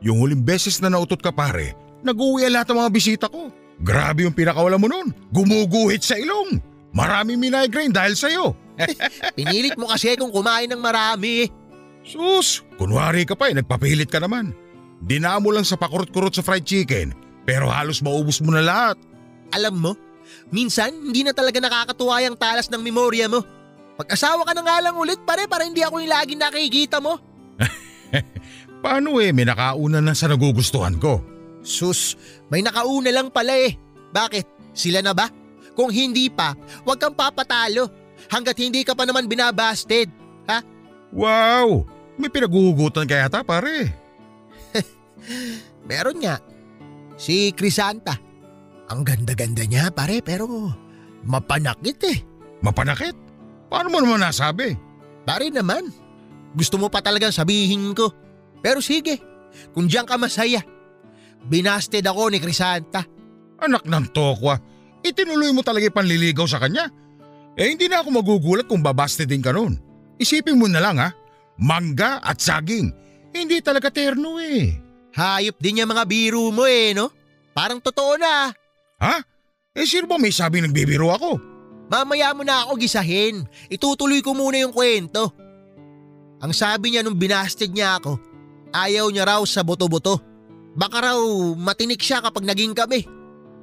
[0.00, 3.52] Yung huling beses na nautot ka pare, nag-uwi lahat ng mga bisita ko.
[3.80, 5.12] Grabe yung pinakawala mo nun.
[5.32, 6.60] Gumuguhit sa ilong.
[6.92, 8.56] Maraming migraine dahil sa'yo.
[9.36, 11.48] Pinilit mo kasi kung kumain ng marami.
[12.00, 14.56] Sus, kunwari ka pa eh, nagpapilit ka naman.
[15.04, 17.12] Dinamo lang sa pakurot-kurot sa fried chicken,
[17.44, 18.96] pero halos maubos mo na lahat.
[19.52, 19.92] Alam mo,
[20.50, 23.42] Minsan, hindi na talaga nakakatuwa yung talas ng memorya mo.
[24.00, 27.20] Pag-asawa ka na nga lang ulit pare para hindi ako yung laging nakikita mo.
[28.84, 31.20] Paano eh, may nakauna na sa nagugustuhan ko.
[31.60, 32.16] Sus,
[32.48, 33.76] may nakauna lang pala eh.
[34.08, 34.72] Bakit?
[34.72, 35.28] Sila na ba?
[35.76, 36.56] Kung hindi pa,
[36.88, 37.92] huwag kang papatalo.
[38.32, 40.08] Hanggat hindi ka pa naman binabasted.
[40.48, 40.64] Ha?
[41.12, 41.84] Wow!
[42.16, 43.92] May pinaguhugutan kaya ta pare.
[45.92, 46.40] Meron nga.
[47.20, 48.16] Si Crisanta.
[48.88, 50.48] Ang ganda-ganda niya pare pero
[51.28, 52.18] mapanakit eh.
[52.64, 53.29] Mapanakit?
[53.70, 54.74] Paano mo naman nasabi?
[55.22, 55.86] Pare naman.
[56.58, 58.10] Gusto mo pa talagang sabihin ko.
[58.58, 59.22] Pero sige,
[59.70, 60.60] kung diyan ka masaya.
[61.46, 63.06] Binasted ako ni Crisanta.
[63.62, 64.58] Anak ng tokwa,
[65.06, 66.90] itinuloy mo talaga panliligaw sa kanya.
[67.54, 69.78] Eh hindi na ako magugulat kung babaste din ka nun.
[70.20, 71.14] Isipin mo na lang ha,
[71.60, 72.92] mangga at saging.
[73.30, 74.74] Hindi talaga terno eh.
[75.14, 77.12] Hayop din yung mga biro mo eh, no?
[77.54, 78.50] Parang totoo na.
[79.00, 79.14] Ha?
[79.76, 81.49] Eh sino ba may sabi nagbibiro ako?
[81.90, 83.42] Mamaya mo na ako gisahin.
[83.66, 85.34] Itutuloy ko muna yung kwento.
[86.38, 88.14] Ang sabi niya nung binasted niya ako,
[88.70, 90.22] ayaw niya raw sa boto-boto.
[90.78, 91.18] Baka raw
[91.58, 93.02] matinik siya kapag naging kami.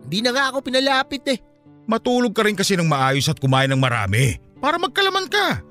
[0.04, 1.40] Hindi na nga ako pinalapit eh.
[1.88, 5.64] Matulog ka rin kasi ng maayos at kumain ng marami para magkalaman ka.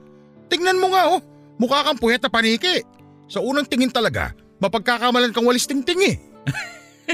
[0.48, 1.20] Tingnan mo nga oh,
[1.60, 2.80] mukha kang puyat na paniki.
[3.28, 4.32] Sa unang tingin talaga,
[4.64, 6.16] mapagkakamalan kang walis tingting eh.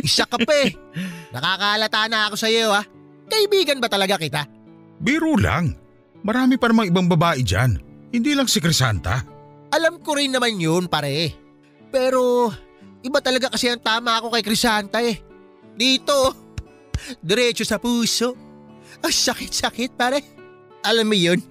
[0.07, 0.71] Isa ka pa eh.
[1.35, 2.87] Nakakalata na ako sa iyo ha.
[3.27, 4.62] Kaibigan ba talaga kita?
[5.03, 5.75] Biro lang.
[6.23, 7.75] Marami pa namang ibang babae dyan.
[8.15, 9.27] Hindi lang si Crisanta.
[9.75, 11.35] Alam ko rin naman yun pare.
[11.91, 12.55] Pero
[13.03, 15.19] iba talaga kasi ang tama ako kay Crisanta eh.
[15.75, 16.31] Dito,
[17.27, 18.39] diretso sa puso.
[19.03, 20.23] Ang sakit-sakit pare.
[20.87, 21.43] Alam mo yun,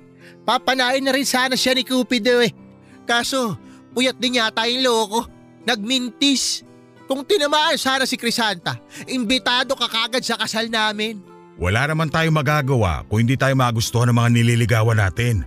[0.47, 2.55] papanain na rin sana siya ni Cupido eh.
[3.03, 3.59] Kaso,
[3.91, 5.27] puyat din yata yung loko.
[5.67, 6.63] Nagmintis.
[7.11, 8.79] Kung tinamaan sana si Crisanta,
[9.11, 11.30] imbitado ka kagad sa kasal namin.
[11.59, 15.43] Wala naman tayo magagawa kung hindi tayo magustuhan ng mga nililigawan natin.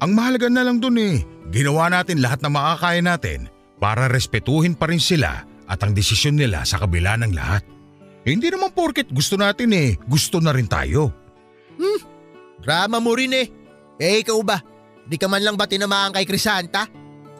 [0.00, 4.88] Ang mahalaga na lang dun eh, ginawa natin lahat ng makakaya natin para respetuhin pa
[4.88, 7.66] rin sila at ang desisyon nila sa kabila ng lahat.
[8.24, 11.12] Eh, hindi naman porket gusto natin eh, gusto na rin tayo.
[11.76, 12.00] Hmm,
[12.60, 13.46] drama mo rin eh.
[14.00, 14.60] Eh ikaw ba?
[15.04, 16.88] Di ka man lang ba tinamaan kay Crisanta?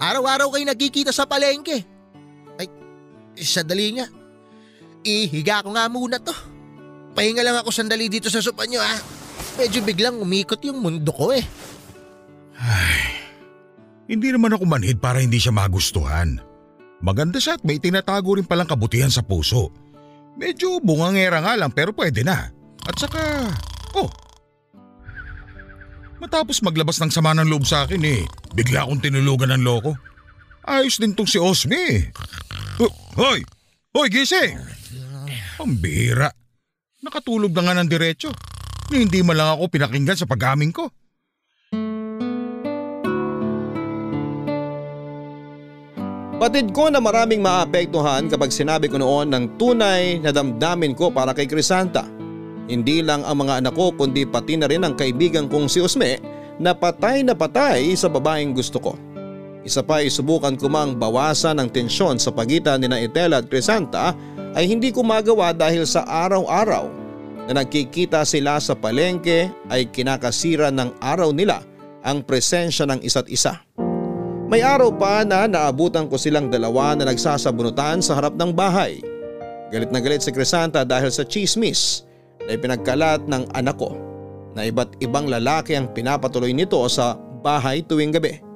[0.00, 1.84] Araw-araw kayo nagkikita sa palengke.
[2.56, 2.68] Ay,
[3.40, 4.08] sadali nga.
[5.04, 6.32] Ihiga ko nga muna to.
[7.14, 8.96] Pahinga lang ako sandali dito sa sopa nyo ha.
[9.58, 11.44] Medyo biglang umikot yung mundo ko eh.
[12.60, 13.02] Ay,
[14.06, 16.38] hindi naman ako manhid para hindi siya magustuhan.
[17.00, 19.72] Maganda siya at may tinatago rin palang kabutihan sa puso.
[20.36, 22.52] Medyo bungangera nga lang pero pwede na.
[22.84, 23.20] At saka,
[23.96, 24.08] oh,
[26.20, 29.96] matapos maglabas ng sama ng loob sa akin eh, bigla akong tinulugan ng loko.
[30.64, 32.02] Ayos din tong si Osme eh.
[32.80, 33.44] Oh, hoy!
[33.92, 34.60] Hoy, gising!
[35.56, 36.39] Pambira.
[37.00, 38.30] Nakatulog na nga ng diretsyo.
[38.92, 40.92] Hindi man lang ako pinakinggan sa pag-amin ko.
[46.40, 51.36] Batid ko na maraming maapektuhan kapag sinabi ko noon ng tunay na damdamin ko para
[51.36, 52.08] kay Crisanta.
[52.64, 56.16] Hindi lang ang mga anak ko kundi pati na rin ang kaibigan kong si Osme
[56.56, 58.92] na patay na patay sa babaeng gusto ko.
[59.60, 64.16] Isa pa ay subukan ko mang bawasan ang tensyon sa pagitan ni na at Crisanta
[64.56, 66.88] ay hindi ko magawa dahil sa araw-araw
[67.44, 71.60] na nagkikita sila sa palengke ay kinakasira ng araw nila
[72.00, 73.60] ang presensya ng isa't isa.
[74.50, 78.98] May araw pa na naabutan ko silang dalawa na nagsasabunutan sa harap ng bahay.
[79.70, 82.02] Galit na galit si Crisanta dahil sa chismis
[82.42, 83.94] na ipinagkalat ng anak ko
[84.58, 88.49] na iba't ibang lalaki ang pinapatuloy nito sa bahay tuwing gabi.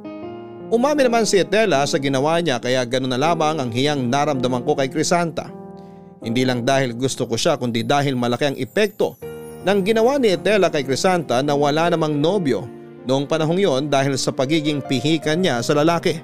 [0.74, 4.74] Umami naman si Etela sa ginawa niya kaya ganoon na lamang ang hiyang naramdaman ko
[4.74, 5.46] kay Crisanta.
[6.18, 9.14] Hindi lang dahil gusto ko siya kundi dahil malaki ang epekto
[9.62, 12.66] ng ginawa ni Etela kay Crisanta na wala namang nobyo
[13.06, 16.18] noong panahong yon dahil sa pagiging pihikan niya sa lalaki.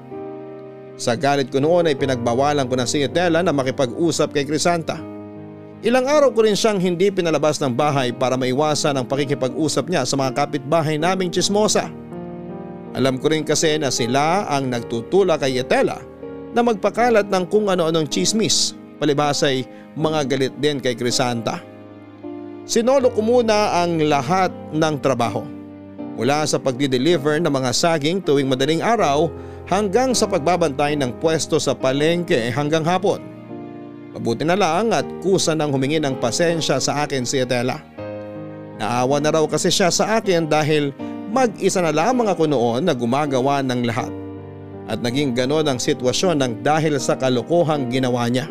[0.98, 4.98] Sa galit ko noon ay pinagbawalan ko na si Etela na makipag-usap kay Crisanta.
[5.86, 10.18] Ilang araw ko rin siyang hindi pinalabas ng bahay para maiwasan ang pakikipag-usap niya sa
[10.18, 11.86] mga kapitbahay naming chismosa.
[12.94, 16.02] Alam ko rin kasi na sila ang nagtutula kay Etela
[16.50, 19.64] na magpakalat ng kung ano-anong chismis palibasay
[19.96, 21.62] mga galit din kay Crisanta.
[22.68, 25.42] Sinolo ko muna ang lahat ng trabaho.
[26.20, 29.32] Mula sa pagdi-deliver ng mga saging tuwing madaling araw
[29.64, 33.24] hanggang sa pagbabantay ng pwesto sa palengke hanggang hapon.
[34.12, 37.80] Mabuti na lang at kusa nang humingi ng pasensya sa akin si Etela.
[38.76, 40.92] Naawa na raw kasi siya sa akin dahil
[41.30, 44.12] mag-isa na lamang ako noon na gumagawa ng lahat.
[44.90, 48.50] At naging ganon ang sitwasyon ng dahil sa kalokohang ginawa niya.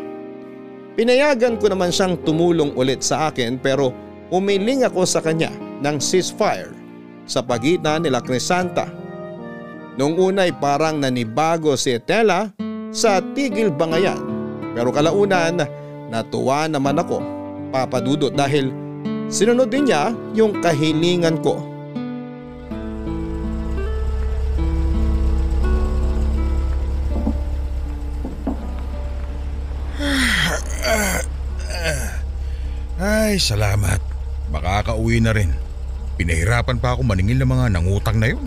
[0.96, 3.92] Pinayagan ko naman siyang tumulong ulit sa akin pero
[4.32, 5.52] umiling ako sa kanya
[5.84, 6.72] ng ceasefire
[7.28, 8.88] sa pagitan nila Crisanta.
[10.00, 12.48] Noong unay parang nanibago si Etela
[12.90, 14.18] sa tigil bangayan
[14.74, 15.62] pero kalaunan
[16.10, 17.22] natuwa naman ako
[17.70, 18.74] papadudot dahil
[19.30, 21.69] sinunod din niya yung kahilingan ko.
[33.00, 33.96] Ay, salamat.
[34.52, 35.56] Makakauwi na rin.
[36.20, 38.44] Pinahirapan pa ako maningil ng mga nangutang na yun.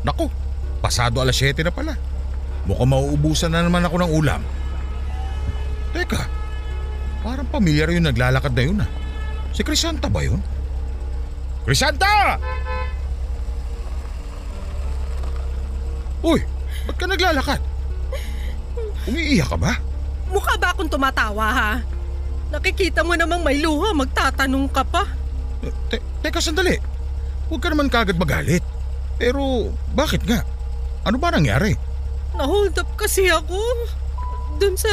[0.00, 0.32] Naku,
[0.80, 1.92] pasado alas 7 na pala.
[2.64, 4.40] Mukhang mauubusan na naman ako ng ulam.
[5.92, 6.16] Teka,
[7.20, 8.90] parang pamilyar yung naglalakad na yun ah.
[9.52, 10.40] Si Crisanta ba yun?
[11.68, 12.40] Crisanta!
[16.24, 16.40] Uy,
[16.88, 17.60] ba't ka naglalakad?
[19.04, 19.76] Umiiyak ka ba?
[20.32, 21.72] Mukha ba akong tumatawa ha?
[22.52, 25.08] Nakikita mo namang may luha, magtatanong ka pa.
[25.88, 26.76] Te teka sandali.
[27.48, 28.64] Huwag ka naman kagad magalit.
[29.20, 30.42] Pero bakit nga?
[31.04, 31.76] Ano ba nangyari?
[32.34, 33.56] Nahold up kasi ako.
[34.58, 34.90] Dun sa...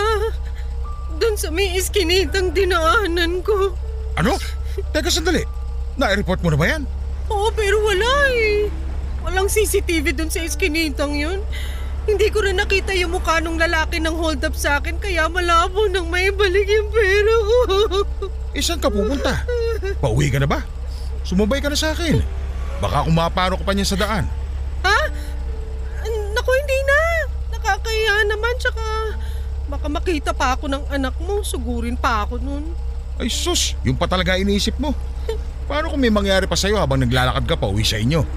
[1.17, 3.75] Dun sa may iskinitang dinaanan ko.
[4.15, 4.37] Ano?
[4.95, 5.43] Teka sandali.
[5.99, 6.83] Na-report mo na ba yan?
[7.31, 8.67] Oo, pero wala eh.
[9.21, 11.39] Walang CCTV dun sa iskinitang yun.
[12.01, 15.85] Hindi ko rin nakita yung mukha nung lalaki ng hold up sa akin kaya malabo
[15.85, 17.57] nang may balik yung pera ko.
[18.57, 19.47] Eh saan ka pupunta?
[20.03, 20.59] Pauwi ka na ba?
[21.23, 22.19] Sumabay ka na sa akin.
[22.83, 24.27] Baka kung maparo ka pa niyan sa daan.
[24.83, 24.99] Ha?
[26.35, 26.99] Naku, hindi na.
[27.55, 28.83] Nakakaya naman tsaka
[29.71, 31.39] baka makita pa ako ng anak mo.
[31.47, 32.75] Sugurin pa ako nun.
[33.15, 34.91] Ay sus, yung pa talaga iniisip mo.
[35.71, 38.27] Paano kung may mangyari pa sa'yo habang naglalakad ka pa uwi sa inyo?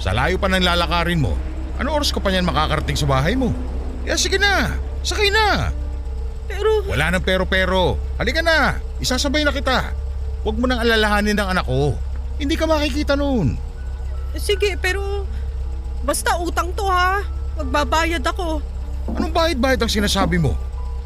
[0.00, 1.36] Sa layo pa ng lalakarin mo,
[1.82, 3.50] ano oras ka pa niyan makakarating sa bahay mo?
[4.06, 5.74] Kaya sige na, sakay na.
[6.46, 6.86] Pero...
[6.86, 7.98] Wala nang pero-pero.
[8.22, 9.90] Halika na, isasabay na kita.
[10.46, 11.98] Huwag mo nang alalahanin ng anak ko.
[12.38, 13.58] Hindi ka makikita noon.
[14.38, 15.26] Sige, pero
[16.06, 17.22] basta utang to ha.
[17.58, 18.62] Magbabayad ako.
[19.18, 20.54] Anong bayad-bayad ang sinasabi mo?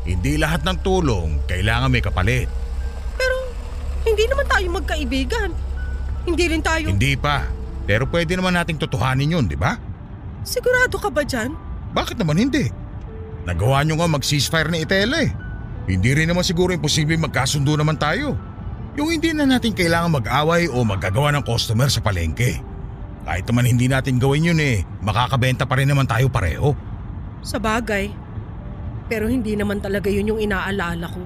[0.05, 2.49] Hindi lahat ng tulong kailangan may kapalit.
[3.17, 3.37] Pero
[4.05, 5.51] hindi naman tayo magkaibigan.
[6.29, 6.93] Hindi rin tayo...
[6.93, 7.49] Hindi pa.
[7.89, 9.79] Pero pwede naman nating totohanin yun, di ba?
[10.47, 11.59] Sigurado ka ba dyan?
[11.91, 12.71] Bakit naman hindi?
[13.43, 15.35] Nagawa nyo nga mag-ceasefire ni Itela eh.
[15.91, 18.39] Hindi rin naman siguro imposible magkasundo naman tayo.
[18.95, 22.63] Yung hindi na natin kailangan mag-away o magagawa ng customer sa palengke.
[23.27, 26.79] Kahit naman hindi natin gawin yun eh, makakabenta pa rin naman tayo pareho.
[27.43, 28.15] Sa bagay.
[29.11, 31.23] Pero hindi naman talaga yun yung inaalala ko.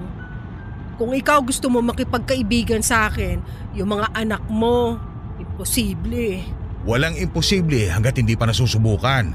[0.97, 3.41] Kung ikaw gusto mo makipagkaibigan sa akin,
[3.77, 4.97] yung mga anak mo,
[5.41, 6.41] imposible.
[6.81, 9.29] Walang imposible hanggat hindi pa nasusubukan.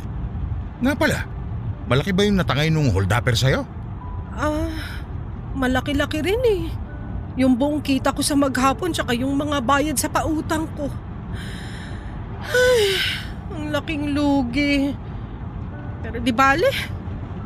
[0.83, 1.23] Nga pala,
[1.87, 3.63] malaki ba yung natangay nung holdupper sa'yo?
[4.35, 4.67] Ah,
[5.55, 6.63] malaki-laki rin eh.
[7.39, 10.91] Yung buong kita ko sa maghapon tsaka yung mga bayad sa pautang ko.
[12.43, 12.99] Ay,
[13.55, 14.91] ang laking lugi.
[16.03, 16.69] Pero di bale,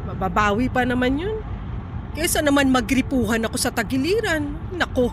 [0.08, 1.36] mababawi pa naman yun.
[2.16, 4.74] Kesa naman magripuhan ako sa tagiliran.
[4.74, 5.12] Nako,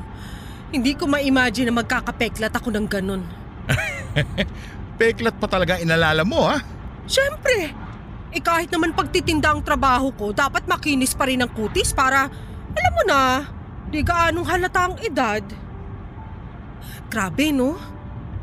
[0.72, 3.22] hindi ko ma-imagine na magkakapeklat ako ng ganun.
[4.98, 6.58] Peklat pa talaga inalala mo ha?
[7.06, 7.72] Siyempre,
[8.34, 12.28] eh kahit naman pagtitinda ang trabaho ko, dapat makinis pa rin ang kutis para,
[12.74, 13.22] alam mo na,
[13.88, 15.46] di gaanong halata ang edad.
[17.08, 17.78] Grabe no?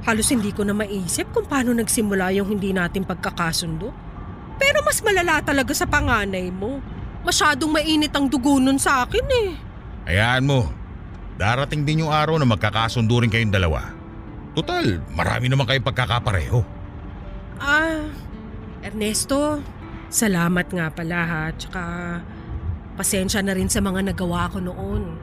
[0.05, 3.89] Halos hindi ko na maisip kung paano nagsimula yung hindi natin pagkakasundo.
[4.61, 6.79] Pero mas malala talaga sa panganay mo.
[7.25, 9.49] Masyadong mainit ang dugo nun sa akin eh.
[10.05, 10.69] Hayaan mo.
[11.41, 13.94] Darating din yung araw na magkakasundo rin kayong dalawa.
[14.55, 16.63] Total, marami naman kayong pagkakapareho.
[17.59, 18.07] Ah,
[18.87, 19.59] Ernesto,
[20.07, 21.43] salamat nga pala ha.
[21.51, 21.83] Tsaka
[22.95, 25.19] pasensya na rin sa mga nagawa ko noon.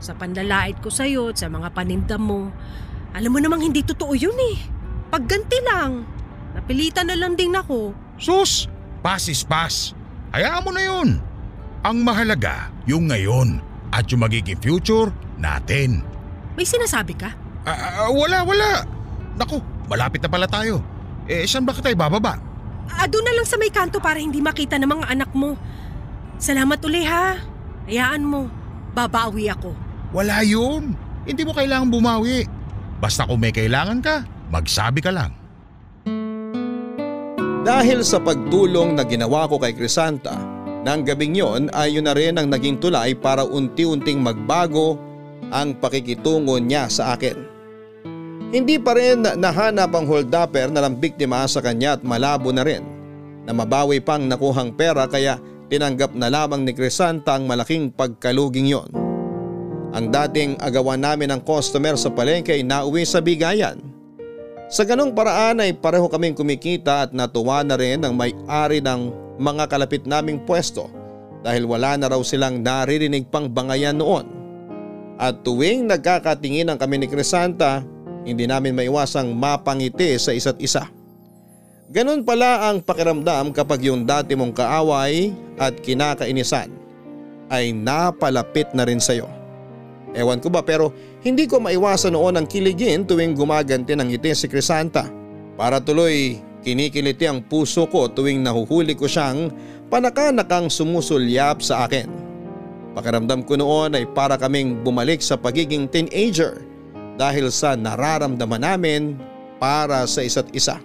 [0.00, 2.52] Sa panlalait ko sa'yo at sa mga paninda mo.
[3.16, 4.56] Alam mo namang hindi totoo yun eh.
[5.08, 6.04] Pagganti lang.
[6.52, 7.96] Napilitan na lang din ako.
[8.20, 8.68] Sus,
[9.00, 9.96] pass is pass.
[10.36, 11.08] Hayaan mo na yun.
[11.80, 15.08] Ang mahalaga, yung ngayon at yung magiging future
[15.40, 16.04] natin.
[16.54, 17.39] May sinasabi ka?
[17.64, 18.70] Ah, ah, wala, wala.
[19.36, 20.80] Naku, malapit na pala tayo.
[21.28, 22.40] Eh, saan ba kita ibababa?
[22.90, 25.54] Ah, doon na lang sa may kanto para hindi makita ng mga anak mo.
[26.40, 27.36] Salamat uli ha.
[27.86, 28.48] Hayaan mo.
[28.96, 29.76] Babawi ako.
[30.10, 30.96] Wala yun.
[31.28, 32.48] Hindi mo kailangan bumawi.
[32.98, 35.32] Basta kung may kailangan ka, magsabi ka lang.
[37.60, 40.32] Dahil sa pagtulong na ginawa ko kay Crisanta,
[40.80, 44.96] nang gabing yon ay yun na rin ang naging tulay para unti-unting magbago
[45.52, 47.49] ang pakikitungo niya sa akin.
[48.50, 52.82] Hindi pa rin nahanap ang holdupper na lang biktima sa kanya at malabo na rin
[53.46, 55.38] na mabawi pang nakuhang pera kaya
[55.70, 58.90] tinanggap na lamang ni Crisanta ang malaking pagkaluging yon.
[59.94, 63.78] Ang dating agawan namin ng customer sa palengke ay nauwi sa bigayan.
[64.66, 69.70] Sa ganong paraan ay pareho kaming kumikita at natuwa na rin ang may-ari ng mga
[69.70, 70.90] kalapit naming pwesto
[71.46, 74.26] dahil wala na raw silang naririnig pang bangayan noon.
[75.22, 77.82] At tuwing nagkakatinginan kami ni Crisanta,
[78.24, 80.88] hindi namin maiwasang mapangiti sa isa't isa.
[81.90, 86.70] Ganon pala ang pakiramdam kapag yung dati mong kaaway at kinakainisan
[87.50, 89.26] ay napalapit na rin sa'yo.
[90.14, 90.94] Ewan ko ba pero
[91.26, 95.10] hindi ko maiwasan noon ang kiligin tuwing gumaganti ng ngiti si Crisanta.
[95.58, 99.50] Para tuloy kinikiliti ang puso ko tuwing nahuhuli ko siyang
[99.90, 102.06] panakanakang sumusulyap sa akin.
[102.94, 106.69] Pakiramdam ko noon ay para kaming bumalik sa pagiging teenager
[107.18, 109.02] dahil sa nararamdaman namin
[109.60, 110.80] para sa isa't isa.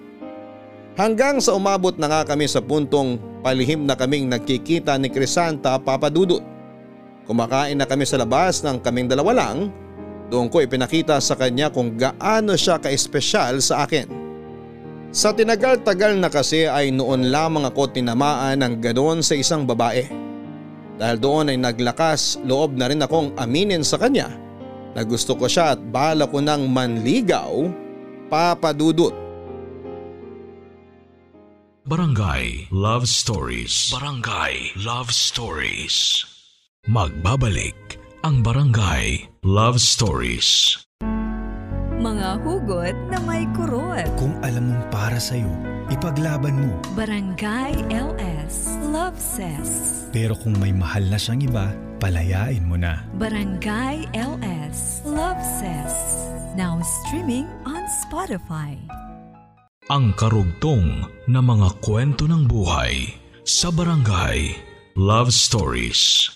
[0.96, 6.40] Hanggang sa umabot na nga kami sa puntong palihim na kaming nagkikita ni Crisanta papadudot.
[7.28, 9.74] Kumakain na kami sa labas ng kaming dalawa lang,
[10.32, 14.08] doon ko ipinakita sa kanya kung gaano siya ka-espesyal sa akin.
[15.12, 20.08] Sa tinagal-tagal na kasi ay noon lamang ako tinamaan ng ganoon sa isang babae.
[20.96, 24.45] Dahil doon ay naglakas loob na rin akong aminin sa kanya
[24.96, 27.68] na gusto ko siya at bala ko ng manligaw,
[28.32, 29.12] papadudot.
[31.86, 33.94] Barangay Love Stories.
[33.94, 36.26] Barangay Love Stories.
[36.90, 40.82] Magbabalik ang Barangay Love Stories.
[41.96, 44.04] Mga hugot na may kurot.
[44.20, 45.48] Kung alam mong para sa'yo,
[45.88, 46.76] ipaglaban mo.
[46.92, 50.04] Barangay LS Love Says.
[50.12, 51.72] Pero kung may mahal na siyang iba,
[52.04, 53.08] palayain mo na.
[53.16, 55.96] Barangay LS Love Says.
[56.60, 58.76] Now streaming on Spotify.
[59.88, 63.08] Ang karugtong na mga kwento ng buhay
[63.48, 64.52] sa Barangay
[65.00, 66.28] Love Stories.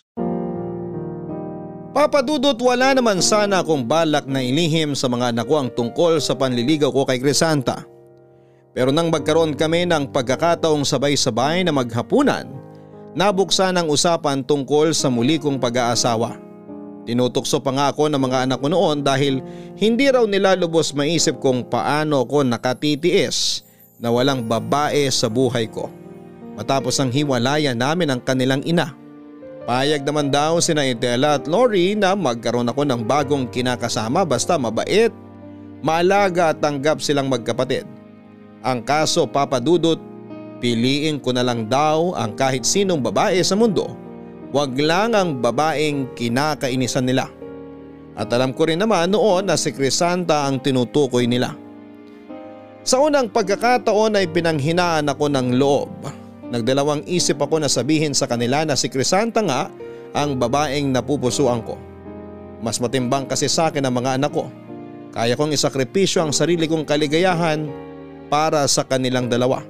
[1.89, 6.37] Papadudot wala naman sana akong balak na ilihim sa mga anak ko ang tungkol sa
[6.37, 7.81] panliligaw ko kay Crisanta.
[8.77, 12.45] Pero nang magkaroon kami ng pagkakataong sabay-sabay na maghapunan,
[13.17, 16.37] nabuksan ang usapan tungkol sa muli kong pag-aasawa.
[17.09, 19.41] Tinutokso pa nga ako ng mga anak ko noon dahil
[19.73, 23.65] hindi raw nila lubos maisip kung paano ako nakatitiis
[23.97, 25.89] na walang babae sa buhay ko.
[26.53, 28.93] Matapos ang hiwalayan namin ang kanilang ina.
[29.69, 35.13] Payag naman daw sina Itela at Lori na magkaroon ako ng bagong kinakasama basta mabait,
[35.85, 37.85] maalaga at tanggap silang magkapatid.
[38.65, 40.01] Ang kaso papadudot,
[40.57, 43.93] piliin ko na lang daw ang kahit sinong babae sa mundo.
[44.49, 47.29] Wag lang ang babaeng kinakainisan nila.
[48.17, 51.53] At alam ko rin naman noon na si Crisanta ang tinutukoy nila.
[52.81, 55.93] Sa unang pagkakataon ay pinanghinaan ako ng loob
[56.49, 59.69] Nagdalawang isip ako na sabihin sa kanila na si Crisanta nga
[60.17, 61.77] ang babaeng napupusuan ko.
[62.59, 64.49] Mas matimbang kasi sa akin ang mga anak ko.
[65.13, 67.69] Kaya kong isakripisyo ang sarili kong kaligayahan
[68.33, 69.61] para sa kanilang dalawa.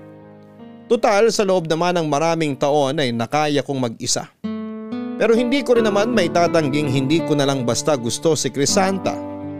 [0.89, 4.31] Tutal sa loob naman ng maraming taon ay nakaya kong mag-isa.
[5.19, 9.13] Pero hindi ko rin naman may tatangging hindi ko na lang basta gusto si Crisanta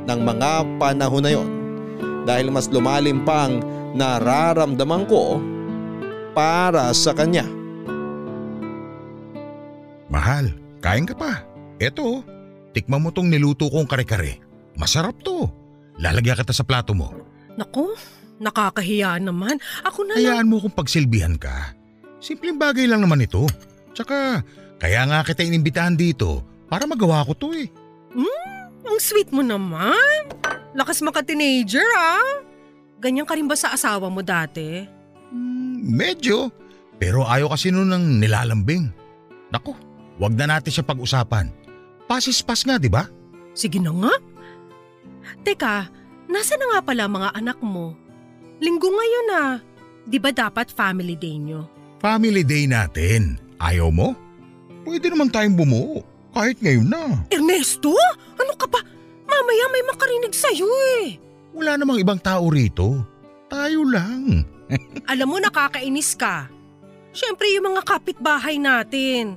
[0.07, 1.49] ng mga panahon na yon.
[2.23, 3.59] Dahil mas lumalim pa ang
[3.93, 5.37] nararamdaman ko
[6.39, 7.43] para sa kanya.
[10.07, 11.43] Mahal, kain ka pa.
[11.83, 12.23] Eto,
[12.71, 14.39] tikman mo tong niluto kong kare-kare.
[14.79, 15.51] Masarap to.
[15.99, 17.11] Lalagyan kita sa plato mo.
[17.59, 17.91] Naku,
[18.39, 19.59] nakakahiya naman.
[19.83, 20.39] Ako na lang.
[20.39, 21.75] Hayaan mo kung pagsilbihan ka.
[22.23, 23.43] Simpleng bagay lang naman ito.
[23.91, 24.39] Tsaka,
[24.79, 26.39] kaya nga kita inimbitahan dito
[26.71, 27.67] para magawa ko to eh.
[28.15, 30.31] Hmm, ang sweet mo naman.
[30.71, 32.47] Lakas maka-teenager ah.
[33.03, 34.98] Ganyan ka rin ba sa asawa mo dati?
[35.29, 36.49] Hmm, medyo.
[36.99, 38.91] Pero ayaw kasi nun ng nilalambing.
[39.49, 39.73] Naku,
[40.19, 41.49] wag na natin siya pag-usapan.
[42.05, 43.07] Pasis-pas nga, di ba?
[43.55, 44.13] Sige na nga.
[45.45, 45.87] Teka,
[46.27, 47.95] nasa na nga pala mga anak mo?
[48.59, 49.43] Linggo ngayon na.
[50.09, 51.69] Di ba dapat family day nyo?
[52.01, 53.37] Family day natin.
[53.61, 54.15] Ayaw mo?
[54.83, 56.01] Pwede naman tayong bumuo.
[56.33, 57.03] Kahit ngayon na.
[57.29, 57.93] Ernesto?
[58.37, 58.79] Ano ka ba?
[59.29, 60.67] Mamaya may makarinig sa'yo
[61.01, 61.17] eh.
[61.53, 63.03] Wala namang ibang tao rito.
[63.49, 64.45] Tayo lang.
[65.09, 66.49] Alam mo nakakainis ka.
[67.09, 69.35] Siyempre yung mga kapitbahay natin.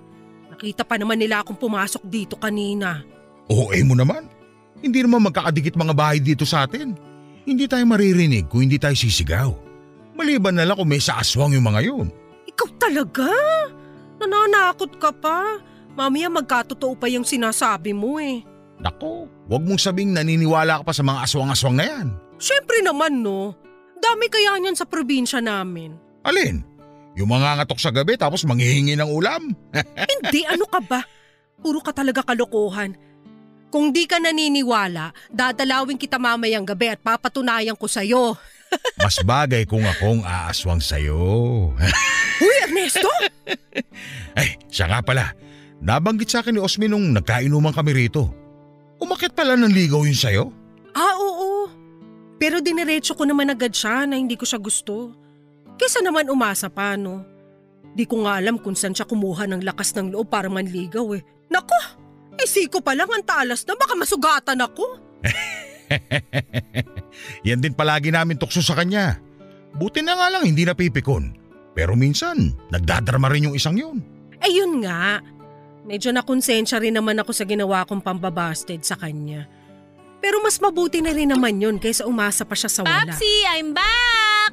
[0.53, 3.01] Nakita pa naman nila akong pumasok dito kanina.
[3.49, 4.29] Oo, eh mo naman.
[4.85, 6.93] Hindi naman magkakadikit mga bahay dito sa atin.
[7.43, 9.51] Hindi tayo maririnig kung hindi tayo sisigaw.
[10.13, 12.07] Maliban na lang kung may saaswang yung mga yun.
[12.47, 13.27] Ikaw talaga?
[14.21, 15.59] Nananakot ka pa.
[15.97, 18.45] Mamaya magkatotoo pa yung sinasabi mo eh.
[18.83, 22.07] Nako, wag mong sabing naniniwala ka pa sa mga aswang-aswang na yan.
[22.43, 23.55] Siyempre naman no.
[24.03, 25.95] Dami kaya niyan sa probinsya namin.
[26.27, 26.67] Alin?
[27.15, 29.55] Yung mga ngatok sa gabi tapos manghihingi ng ulam?
[30.13, 31.01] Hindi, ano ka ba?
[31.63, 32.99] Puro ka talaga kalokohan.
[33.73, 38.37] Kung di ka naniniwala, dadalawin kita mamayang gabi at papatunayan ko sa'yo.
[39.01, 41.17] Mas bagay kung akong aaswang sa'yo.
[42.45, 43.09] Uy, Ernesto!
[44.37, 45.33] Ay, siya nga pala.
[45.81, 48.33] Nabanggit sa akin ni Osmi nung nagkainuman kami rito.
[49.01, 50.45] Umakit pala ng ligaw yun sa'yo?
[50.93, 51.62] ah, oo.
[52.43, 55.15] Pero diniretso ko naman agad siya na hindi ko siya gusto.
[55.79, 57.23] Kesa naman umasa pa, no?
[57.95, 61.23] Di ko nga alam kung saan siya kumuha ng lakas ng loob para manligaw eh.
[61.47, 61.79] Nako,
[62.35, 64.83] eh siko pa lang ang talas na baka masugatan ako.
[67.47, 69.23] Yan din palagi namin tukso sa kanya.
[69.79, 71.39] Buti na nga lang hindi napipikon.
[71.79, 74.03] Pero minsan, nagdadrama rin yung isang yun.
[74.43, 75.23] Eh yun nga,
[75.87, 79.62] medyo nakonsensya rin naman ako sa ginawa kong pambabasted sa kanya.
[80.23, 83.11] Pero mas mabuti na rin naman yun kaysa umasa pa siya sa wala.
[83.11, 84.51] Papsi, I'm back!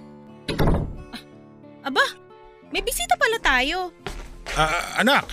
[1.79, 2.05] Ah, Aba,
[2.73, 3.93] may bisita pala tayo.
[4.57, 5.29] Ah, anak,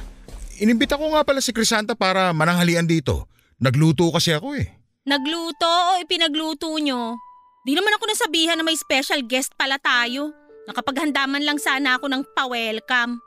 [0.60, 3.24] inimbita ko nga pala si Crisanta para mananghalian dito.
[3.56, 4.68] Nagluto kasi ako eh.
[5.08, 7.16] Nagluto o ipinagluto nyo?
[7.64, 10.36] Di naman ako nasabihan na may special guest pala tayo.
[10.68, 13.24] Nakapaghandaman lang sana ako ng pa-welcome.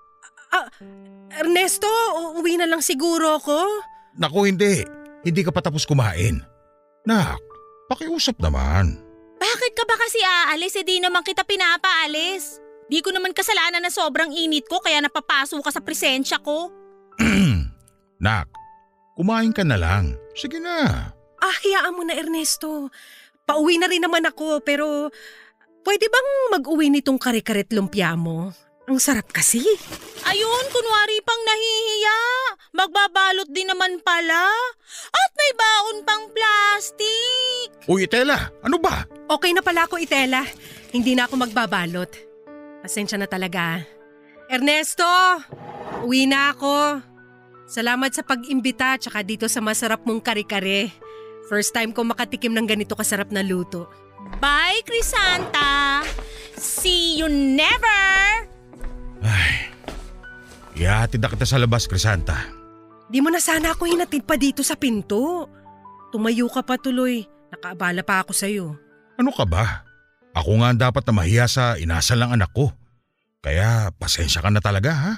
[1.33, 1.89] Ernesto,
[2.37, 3.57] uuwi na lang siguro ako.
[4.19, 4.85] Naku hindi,
[5.25, 6.45] hindi ka pa tapos kumain.
[7.07, 7.39] Nak,
[7.87, 8.99] pakiusap naman.
[9.39, 12.59] Bakit ka ba kasi aalis eh di naman kita pinapaalis?
[12.89, 16.73] Di ko naman kasalanan na sobrang init ko kaya napapaso ka sa presensya ko.
[18.25, 18.51] Nak,
[19.15, 20.17] kumain ka na lang.
[20.35, 21.07] Sige na.
[21.39, 22.91] Ah, hayaan mo na Ernesto.
[23.47, 25.07] Pauwi na rin naman ako pero
[25.87, 28.51] pwede bang mag-uwi nitong kare-karet lumpia mo?
[28.89, 29.61] Ang sarap kasi.
[30.25, 32.19] Ayun, kunwari pang nahihiya.
[32.69, 34.45] Magbabalot din naman pala.
[35.09, 37.67] At may baon pang plastic.
[37.89, 39.05] Uy, Tela, ano ba?
[39.29, 40.45] Okay na pala ako, Itela.
[40.93, 42.11] Hindi na ako magbabalot.
[42.85, 43.81] Pasensya na talaga.
[44.49, 45.05] Ernesto,
[46.05, 47.01] uwi na ako.
[47.69, 50.89] Salamat sa pag-imbita tsaka dito sa masarap mong kare-kare.
[51.49, 53.89] First time ko makatikim ng ganito kasarap na luto.
[54.41, 56.01] Bye, Crisanta.
[56.57, 58.05] See you never.
[59.21, 59.69] Ay,
[60.77, 62.58] ihatid na kita sa labas, Crisanta.
[63.09, 65.49] Di mo na sana ako hinatid pa dito sa pinto.
[66.13, 67.25] Tumayo ka pa tuloy.
[67.49, 68.77] Nakaabala pa ako sa'yo.
[69.17, 69.81] Ano ka ba?
[70.37, 72.69] Ako nga dapat na mahiya sa inasal ng anak ko.
[73.41, 75.13] Kaya pasensya ka na talaga ha?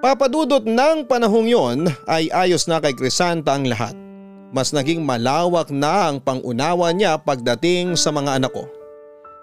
[0.00, 1.78] Papadudot ng panahong yon
[2.08, 3.94] ay ayos na kay Crisanta ang lahat.
[4.50, 8.66] Mas naging malawak na ang pangunawa niya pagdating sa mga anak ko.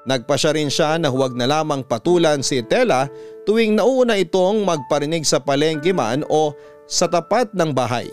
[0.08, 3.12] Nagpasya rin siya na huwag na lamang patulan si Tela
[3.44, 6.56] tuwing nauna itong magparinig sa palengke man o
[6.88, 8.08] sa tapat ng bahay.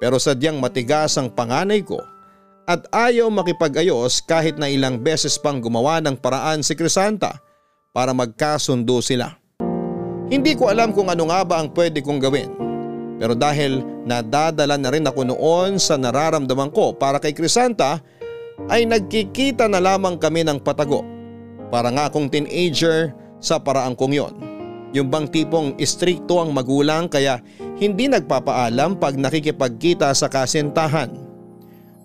[0.00, 2.00] Pero sadyang matigas ang panganay ko
[2.64, 7.44] at ayaw makipag-ayos kahit na ilang beses pang gumawa ng paraan si Crisanta
[7.92, 9.36] para magkasundo sila.
[10.32, 12.48] Hindi ko alam kung ano nga ba ang pwede kong gawin.
[13.20, 18.00] Pero dahil nadadala na rin ako noon sa nararamdaman ko para kay Crisanta
[18.72, 21.17] ay nagkikita na lamang kami ng patago.
[21.68, 24.34] Para nga akong teenager sa paraang kong yon.
[24.96, 27.44] Yung bang tipong istrikto ang magulang kaya
[27.76, 31.12] hindi nagpapaalam pag nakikipagkita sa kasintahan.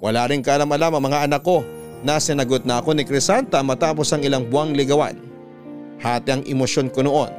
[0.03, 1.64] Wala rin kaalam-alam ang mga anak ko
[2.03, 5.16] na sinagot na ako ni Crisanta matapos ang ilang buwang ligawan.
[6.03, 7.32] Hati ang emosyon ko noon.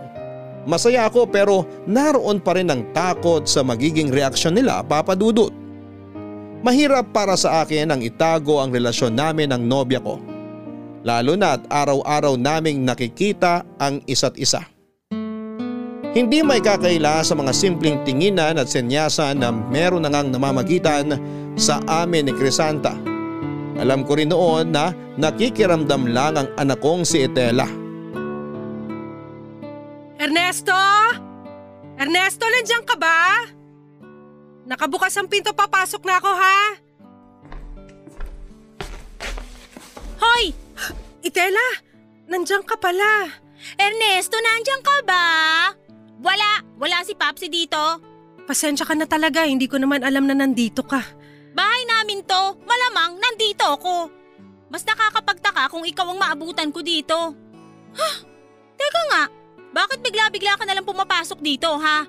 [0.64, 5.52] Masaya ako pero naroon pa rin ang takot sa magiging reaksyon nila papadudot.
[6.64, 10.16] Mahirap para sa akin ang itago ang relasyon namin ng nobya ko.
[11.04, 14.64] Lalo na at araw-araw naming nakikita ang isa't isa.
[16.16, 21.12] Hindi may kakaila sa mga simpleng tinginan at senyasan na meron na ngang namamagitan
[21.60, 22.96] sa amin ni Crisanta.
[23.76, 27.68] Alam ko rin noon na nakikiramdam lang ang anak kong si Etela.
[30.16, 30.78] Ernesto?
[32.00, 33.50] Ernesto, nandiyan ka ba?
[34.64, 36.58] Nakabukas ang pinto, papasok na ako ha?
[40.22, 40.63] Hoy!
[41.24, 41.66] Itela,
[42.28, 43.32] nandiyan ka pala.
[43.80, 45.24] Ernesto, nandiyan ka ba?
[46.20, 46.60] Wala!
[46.76, 47.80] Wala si Papsi dito.
[48.44, 51.00] Pasensya ka na talaga, hindi ko naman alam na nandito ka.
[51.56, 52.60] Bahay namin to.
[52.68, 54.12] Malamang nandito ako.
[54.68, 57.16] Mas nakakapagtaka kung ikaw ang maabutan ko dito.
[57.94, 58.16] Huh?
[58.74, 59.22] Teka nga,
[59.70, 62.04] bakit bigla-bigla ka nalang pumapasok dito ha?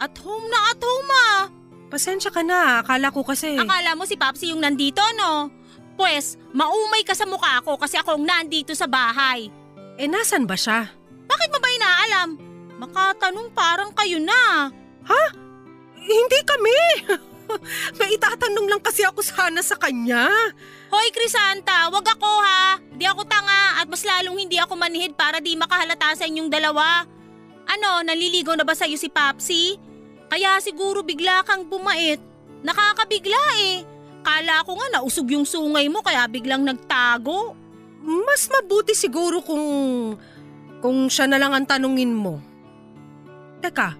[0.00, 1.40] At home na at home ah.
[1.86, 3.54] Pasensya ka na, akala ko kasi.
[3.54, 5.52] Akala mo si Papsi yung nandito no?
[5.96, 9.48] Pwes, maumay ka sa mukha ko kasi ako ang nandito sa bahay.
[9.96, 10.92] Eh nasan ba siya?
[11.24, 12.28] Bakit mo ba inaalam?
[12.76, 14.68] Makatanong parang kayo na.
[15.08, 15.24] Ha?
[15.96, 16.80] Hindi kami.
[17.98, 20.28] May itatanong lang kasi ako sana sa kanya.
[20.92, 22.76] Hoy Crisanta, wag ako ha.
[22.92, 27.08] Di ako tanga at mas lalong hindi ako manihid para di makahalata sa inyong dalawa.
[27.66, 29.74] Ano, naliligaw na ba sa'yo si Papsi?
[30.30, 32.20] Kaya siguro bigla kang bumait.
[32.62, 33.95] Nakakabigla eh.
[34.26, 37.54] Kala ko nga nausog yung sungay mo kaya biglang nagtago.
[38.02, 39.62] Mas mabuti siguro kung...
[40.82, 42.42] kung siya na lang ang tanungin mo.
[43.62, 43.94] Teka,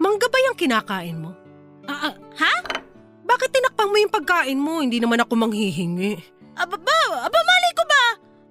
[0.00, 1.36] mangga ba yung kinakain mo?
[1.84, 2.54] Ah, ah, ha?
[3.28, 4.80] Bakit tinakpang mo yung pagkain mo?
[4.80, 6.16] Hindi naman ako manghihingi.
[6.56, 7.00] Aba ba?
[7.28, 8.04] Aba malay ko ba?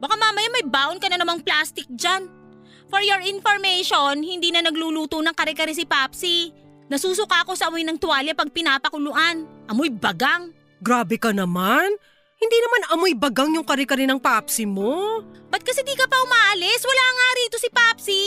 [0.05, 2.29] Baka mamaya may baon ka na namang plastic dyan.
[2.93, 6.53] For your information, hindi na nagluluto ng kare-kare si Papsi.
[6.93, 9.49] Nasusuka ako sa amoy ng tuwalya pag pinapakuluan.
[9.65, 10.60] Amoy bagang.
[10.81, 11.85] Grabe ka naman.
[12.41, 15.21] Hindi naman amoy bagang yung kari-kari ng papsi mo.
[15.53, 16.81] Ba't kasi di ka pa umaalis?
[16.81, 18.23] Wala nga rito si Papsi.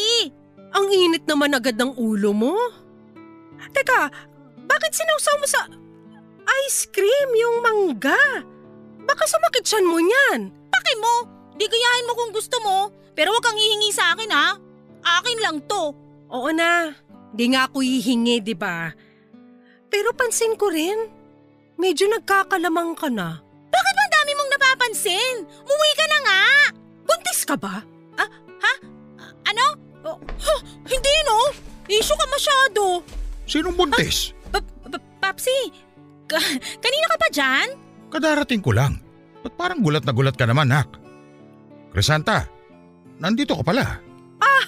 [0.70, 2.54] Ang init naman agad ng ulo mo.
[3.74, 4.06] Teka,
[4.70, 5.66] bakit sinawsaw mo sa
[6.62, 8.46] ice cream yung mangga?
[9.02, 10.40] Baka sumakit siyan mo niyan.
[10.70, 11.14] Paki mo.
[11.58, 12.94] Di gayahin mo kung gusto mo.
[13.18, 14.54] Pero wag kang hihingi sa akin ha.
[15.02, 15.90] Akin lang to.
[16.30, 16.94] Oo na,
[17.34, 18.90] di nga ako hihingi, di ba?
[19.86, 20.96] Pero pansin ko rin,
[21.84, 23.36] medyo nagkakalamang ka na.
[23.68, 25.36] Bakit ba dami mong napapansin?
[25.44, 26.40] Umuwi ka na nga.
[27.04, 27.84] Buntis ka ba?
[28.16, 28.30] Ah,
[28.64, 28.72] ha?
[29.20, 29.66] Ah, ano?
[30.00, 31.52] Oh, huh, hindi no.
[31.84, 33.04] Issue ka masyado.
[33.44, 34.32] Sinong buntis?
[34.48, 35.52] Pa- pa- Papsi,
[36.24, 36.40] ka-
[36.80, 37.68] kanina ka pa dyan?
[38.08, 38.96] Kadarating ko lang.
[39.44, 40.88] Ba't parang gulat na gulat ka naman, Nak?
[41.92, 42.48] Cresanta,
[43.20, 44.00] nandito ka pala.
[44.40, 44.64] Ah,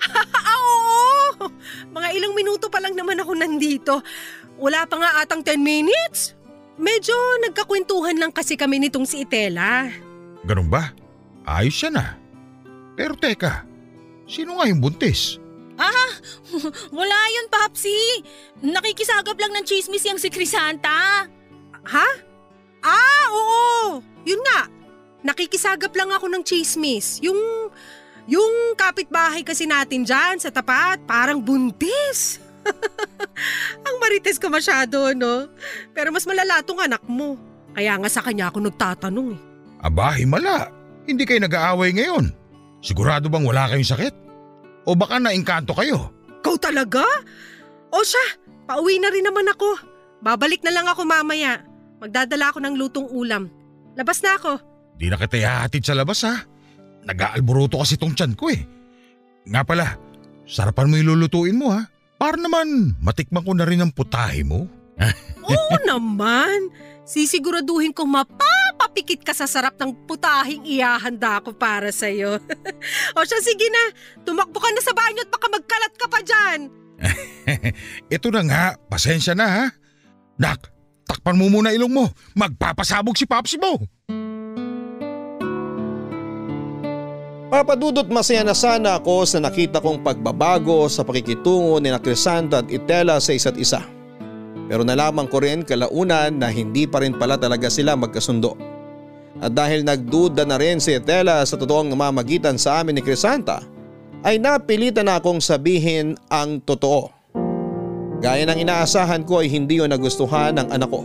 [0.56, 1.44] oo!
[1.92, 4.00] Mga ilang minuto pa lang naman ako nandito.
[4.56, 6.37] Wala pa nga atang 10 minutes.
[6.78, 9.90] Medyo nagkakwentuhan lang kasi kami nitong si Itela.
[10.46, 10.94] Ganun ba?
[11.42, 12.14] Ayos siya na.
[12.94, 13.66] Pero teka,
[14.30, 15.42] sino nga yung buntis?
[15.78, 16.10] Ah,
[16.98, 18.22] wala yun, Papsi.
[18.62, 21.26] Nakikisagap lang ng chismis yung si Crisanta.
[21.86, 22.08] Ha?
[22.82, 24.02] Ah, oo!
[24.26, 24.70] Yun nga,
[25.26, 27.18] nakikisagap lang ako ng chismis.
[27.22, 27.38] Yung,
[28.26, 32.42] yung kapitbahay kasi natin dyan sa tapat, parang buntis.
[33.86, 35.48] Ang marites ka masyado, no?
[35.94, 37.38] Pero mas malala tong anak mo.
[37.72, 39.40] Kaya nga sa kanya ako nagtatanong eh.
[39.84, 40.72] Aba, himala.
[41.06, 42.34] Hindi kayo nag-aaway ngayon.
[42.82, 44.14] Sigurado bang wala kayong sakit?
[44.88, 46.10] O baka naingkanto kayo?
[46.42, 47.04] Ikaw talaga?
[47.94, 49.78] O siya, pauwi na rin naman ako.
[50.20, 51.62] Babalik na lang ako mamaya.
[51.98, 53.50] Magdadala ako ng lutong ulam.
[53.98, 54.58] Labas na ako.
[54.98, 56.34] Di na kita ihahatid sa labas ha.
[57.06, 58.62] Nag-aalboroto kasi tong tiyan ko eh.
[59.48, 59.96] Nga pala,
[60.44, 61.86] sarapan mo yung lulutuin mo ha.
[62.18, 64.66] Para naman matikman ko na rin ang putahe mo.
[65.48, 66.74] Oo naman.
[67.08, 72.36] Sisiguraduhin ko mapapapikit ka sa sarap ng putahing ihahanda ko para sa'yo.
[73.16, 73.84] o siya, sige na.
[74.26, 76.60] Tumakbo ka na sa banyo at baka magkalat ka pa dyan.
[78.12, 79.64] Ito na nga, pasensya na ha.
[80.36, 80.68] Nak,
[81.08, 82.04] takpan mo muna ilong mo.
[82.36, 83.80] Magpapasabog si Papsi mo.
[87.58, 92.70] Papadudot masaya na sana ako sa nakita kong pagbabago sa pakikitungo ni na Crisanta at
[92.70, 93.82] Itela sa isa't isa.
[94.70, 98.54] Pero nalaman ko rin kalaunan na hindi pa rin pala talaga sila magkasundo.
[99.42, 103.58] At dahil nagduda na rin si Itela sa totoong namamagitan sa amin ni Crisanta,
[104.22, 107.10] ay napilitan na akong sabihin ang totoo.
[108.22, 111.02] Gaya ng inaasahan ko ay hindi yun nagustuhan ng anak ko.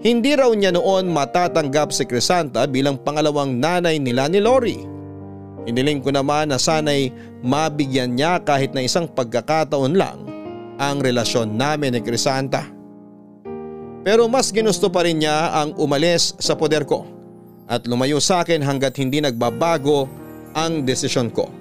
[0.00, 4.96] Hindi raw niya noon matatanggap si Crisanta bilang pangalawang nanay nila ni Lori.
[5.68, 7.12] Iniling ko naman na sana'y
[7.44, 10.24] mabigyan niya kahit na isang pagkakataon lang
[10.80, 12.64] ang relasyon namin ni Crisanta.
[14.00, 17.04] Pero mas ginusto pa rin niya ang umalis sa poder ko
[17.68, 20.08] at lumayo sa akin hanggat hindi nagbabago
[20.56, 21.52] ang desisyon ko.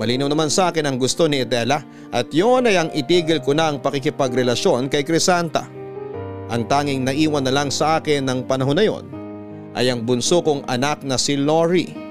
[0.00, 1.84] Malinaw naman sa akin ang gusto ni Adela
[2.16, 5.68] at yon ay ang itigil ko na ang pakikipagrelasyon kay Crisanta.
[6.48, 9.04] Ang tanging naiwan na lang sa akin ng panahon na yon
[9.76, 12.05] ay ang bunso kong anak na si Lori.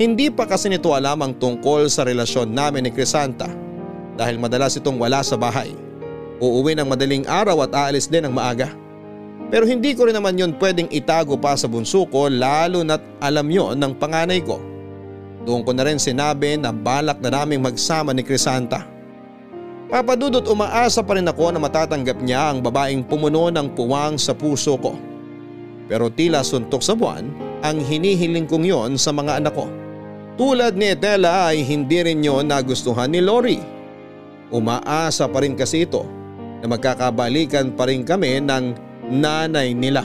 [0.00, 3.52] Hindi pa kasi nito alam ang tungkol sa relasyon namin ni Crisanta
[4.16, 5.76] dahil madalas itong wala sa bahay.
[6.40, 8.72] Uuwi ng madaling araw at aalis din ng maaga.
[9.52, 13.44] Pero hindi ko rin naman yun pwedeng itago pa sa bunso ko lalo na't alam
[13.52, 14.56] yon ng panganay ko.
[15.44, 18.88] Doon ko na rin sinabi na balak na naming magsama ni Crisanta.
[19.92, 24.80] Papadudot umaasa pa rin ako na matatanggap niya ang babaeng pumuno ng puwang sa puso
[24.80, 24.96] ko.
[25.92, 27.28] Pero tila suntok sa buwan
[27.60, 29.68] ang hinihiling kong yon sa mga anak ko.
[30.40, 33.60] Tulad ni Etela ay hindi rin yon nagustuhan ni Lori.
[34.48, 36.08] Umaasa pa rin kasi ito
[36.64, 38.72] na magkakabalikan pa rin kami ng
[39.20, 40.00] nanay nila.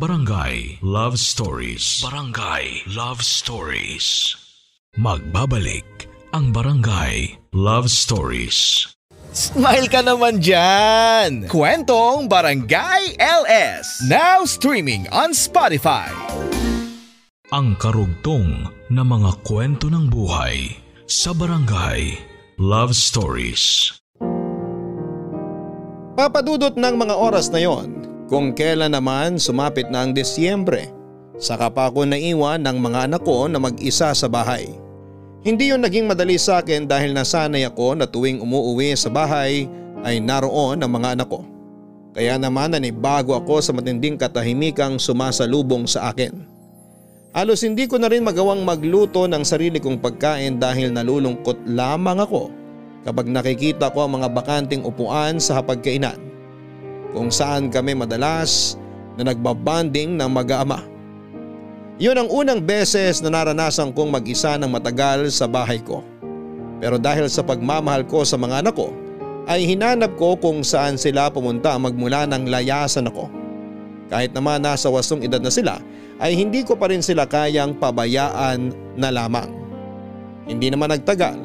[0.00, 2.00] Barangay Love Stories.
[2.08, 4.32] Barangay Love Stories.
[4.96, 8.88] Magbabalik ang Barangay Love Stories.
[9.32, 11.52] Smile ka naman dyan!
[11.52, 14.08] Kwentong Barangay LS.
[14.08, 16.08] Now streaming on Spotify.
[17.52, 20.72] Ang karugtong na mga kwento ng buhay
[21.04, 22.16] sa Barangay
[22.56, 23.92] Love Stories.
[26.16, 30.96] Papadudot ng mga oras na yon kung kailan naman sumapit na ang Disyembre.
[31.36, 34.72] Saka pa ako naiwan ng mga anak ko na mag-isa sa bahay.
[35.44, 39.68] Hindi yon naging madali sa akin dahil nasanay ako na tuwing umuuwi sa bahay
[40.08, 41.44] ay naroon ang mga anak ko.
[42.16, 46.51] Kaya naman nanibago ako sa matinding katahimikang sumasalubong sa akin.
[47.32, 52.52] Halos hindi ko na rin magawang magluto ng sarili kong pagkain dahil nalulungkot lamang ako
[53.08, 56.20] kapag nakikita ko ang mga bakanting upuan sa hapagkainan
[57.16, 58.76] kung saan kami madalas
[59.16, 60.84] na nagbabanding ng mag-aama.
[61.96, 66.04] Yun ang unang beses na naranasan kong mag-isa ng matagal sa bahay ko.
[66.84, 68.92] Pero dahil sa pagmamahal ko sa mga anak ko,
[69.48, 73.32] ay hinanap ko kung saan sila pumunta magmula ng layasan ako.
[74.12, 75.80] Kahit naman nasa wasong edad na sila
[76.20, 79.48] ay hindi ko pa rin sila kayang pabayaan na lamang.
[80.44, 81.38] Hindi naman nagtagal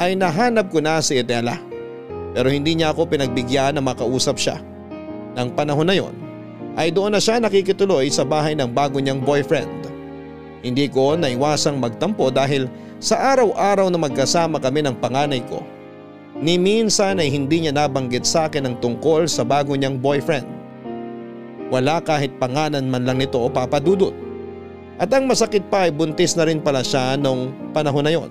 [0.00, 1.58] ay nahanap ko na si Etela
[2.32, 4.62] pero hindi niya ako pinagbigyan na makausap siya.
[5.34, 6.14] Nang panahon na yon
[6.78, 9.90] ay doon na siya nakikituloy sa bahay ng bago niyang boyfriend.
[10.60, 12.68] Hindi ko naiwasang magtampo dahil
[13.00, 15.64] sa araw-araw na magkasama kami ng panganay ko.
[16.36, 20.59] Ni minsan ay hindi niya nabanggit sa akin ang tungkol sa bago niyang boyfriend.
[21.70, 24.12] Wala kahit panganan man lang nito o papadudot.
[25.00, 28.30] At ang masakit pa ay buntis na rin pala siya nung panahon na yon.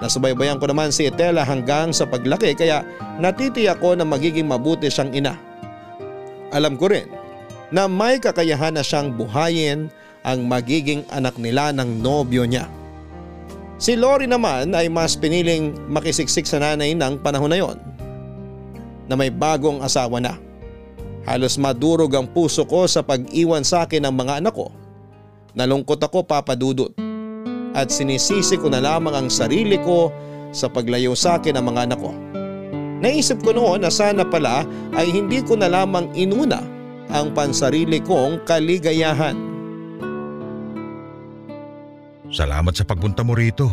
[0.00, 2.80] Nasubaybayan ko naman si Etela hanggang sa paglaki kaya
[3.20, 5.34] natitiyak ko na magiging mabuti siyang ina.
[6.54, 7.08] Alam ko rin
[7.68, 9.92] na may kakayahan na siyang buhayin
[10.24, 12.68] ang magiging anak nila ng nobyo niya.
[13.80, 17.76] Si Lori naman ay mas piniling makisiksik sa nanay ng panahon na yon
[19.08, 20.36] na may bagong asawa na.
[21.28, 24.72] Halos madurog ang puso ko sa pag-iwan sa akin ng mga anak ko.
[25.52, 26.94] Nalungkot ako papadudot
[27.74, 30.10] at sinisisi ko na lamang ang sarili ko
[30.50, 32.12] sa paglayo sa akin ng mga anak ko.
[33.00, 36.60] Naisip ko noon na sana pala ay hindi ko na lamang inuna
[37.10, 39.36] ang pansarili kong kaligayahan.
[42.30, 43.66] Salamat sa pagpunta mo rito.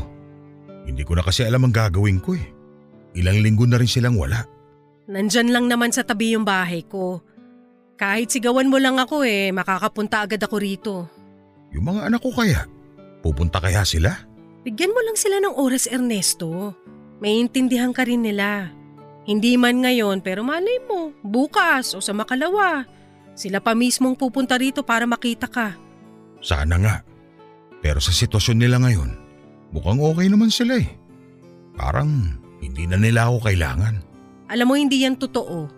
[0.87, 2.45] Hindi ko na kasi alam ang gagawin ko eh.
[3.13, 4.41] Ilang linggo na rin silang wala.
[5.07, 7.21] Nandyan lang naman sa tabi yung bahay ko.
[7.97, 10.95] Kahit sigawan mo lang ako eh, makakapunta agad ako rito.
[11.73, 12.69] Yung mga anak ko kaya?
[13.25, 14.13] Pupunta kaya sila?
[14.61, 16.77] Bigyan mo lang sila ng oras Ernesto.
[17.17, 18.69] May intindihan ka rin nila.
[19.25, 22.85] Hindi man ngayon pero malay mo, bukas o sa makalawa.
[23.33, 25.73] Sila pa mismong pupunta rito para makita ka.
[26.39, 26.95] Sana nga.
[27.81, 29.09] Pero sa sitwasyon nila ngayon,
[29.73, 30.89] mukhang okay naman sila eh.
[31.73, 33.95] Parang hindi na nila ako kailangan.
[34.49, 35.76] Alam mo hindi yan totoo.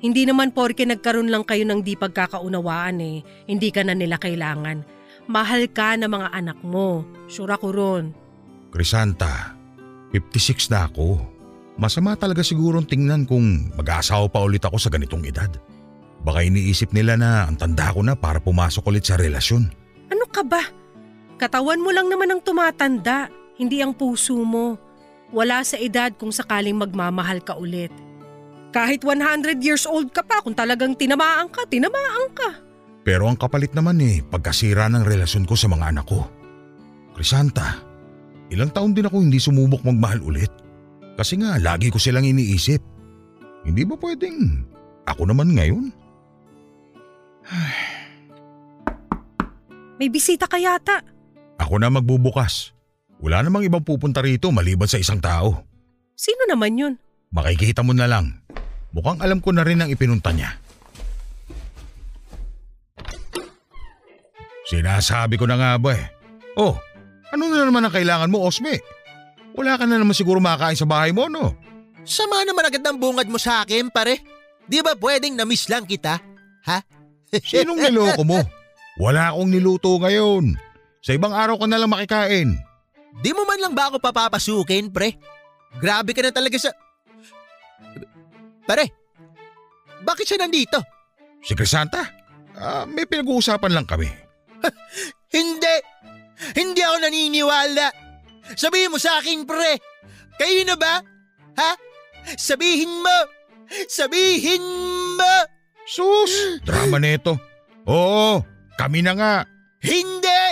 [0.00, 4.80] Hindi naman porke nagkaroon lang kayo ng di pagkakaunawaan eh, hindi ka na nila kailangan.
[5.28, 7.04] Mahal ka na mga anak mo.
[7.28, 8.04] Sure ako ron.
[8.72, 9.52] Crisanta,
[10.12, 11.20] 56 na ako.
[11.76, 15.52] Masama talaga sigurong tingnan kung mag-aasawa pa ulit ako sa ganitong edad.
[16.20, 19.68] Baka iniisip nila na ang tanda ko na para pumasok ulit sa relasyon.
[20.12, 20.60] Ano ka ba?
[21.40, 24.76] Katawan mo lang naman ang tumatanda, hindi ang puso mo.
[25.32, 27.92] Wala sa edad kung sakaling magmamahal ka ulit.
[28.70, 32.50] Kahit 100 years old ka pa, kung talagang tinamaan ka, tinamaan ka.
[33.02, 36.30] Pero ang kapalit naman eh, pagkasira ng relasyon ko sa mga anak ko.
[37.10, 37.82] Crisanta,
[38.54, 40.52] ilang taon din ako hindi sumubok magmahal ulit.
[41.18, 42.78] Kasi nga, lagi ko silang iniisip.
[43.66, 44.64] Hindi ba pwedeng
[45.04, 45.84] ako naman ngayon?
[50.00, 51.02] May bisita ka yata.
[51.60, 52.72] Ako na magbubukas.
[53.20, 55.60] Wala namang ibang pupunta rito maliban sa isang tao.
[56.16, 56.94] Sino naman yun?
[57.36, 58.39] Makikita mo na lang.
[58.90, 60.50] Mukhang alam ko na rin ang ipinunta niya.
[64.70, 66.06] Sinasabi ko na nga ba eh.
[66.54, 66.78] Oh,
[67.30, 68.78] ano na naman ang kailangan mo, Osme?
[69.54, 71.54] Wala ka na naman siguro makakain sa bahay mo, no?
[72.06, 74.22] Sama naman agad ng bungad mo sa akin, pare.
[74.70, 76.22] Di ba pwedeng na-miss lang kita?
[76.70, 76.78] Ha?
[77.50, 78.38] Sinong niloko mo?
[78.98, 80.54] Wala akong niluto ngayon.
[81.02, 82.54] Sa ibang araw ka na lang makikain.
[83.18, 85.18] Di mo man lang ba ako papapasukin, pre?
[85.82, 86.70] Grabe ka na talaga sa...
[88.70, 88.86] Pare,
[90.06, 90.78] bakit siya nandito?
[91.42, 92.06] Si Crisanta?
[92.54, 94.06] Ah, may pinag-uusapan lang kami.
[95.34, 95.74] Hindi!
[96.54, 97.90] Hindi ako naniniwala!
[98.54, 99.74] Sabihin mo sa akin, pre!
[100.38, 101.02] Kayo na ba?
[101.58, 101.72] Ha?
[102.38, 103.18] Sabihin mo!
[103.90, 104.62] Sabihin
[105.18, 105.34] mo!
[105.90, 106.62] Sus!
[106.62, 107.42] Drama nito.
[107.90, 108.38] Oo,
[108.78, 109.34] kami na nga.
[109.82, 110.42] Hindi!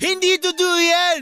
[0.00, 1.20] Hindi totoo yan!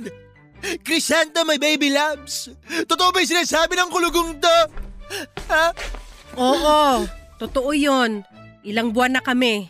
[0.86, 2.54] Crisanta, my baby loves!
[2.86, 4.58] Totoo ba yung sinasabi ng kulugong to?
[5.50, 5.74] Ha?
[6.38, 7.06] Oo,
[7.38, 8.26] totoo yon.
[8.64, 9.68] Ilang buwan na kami.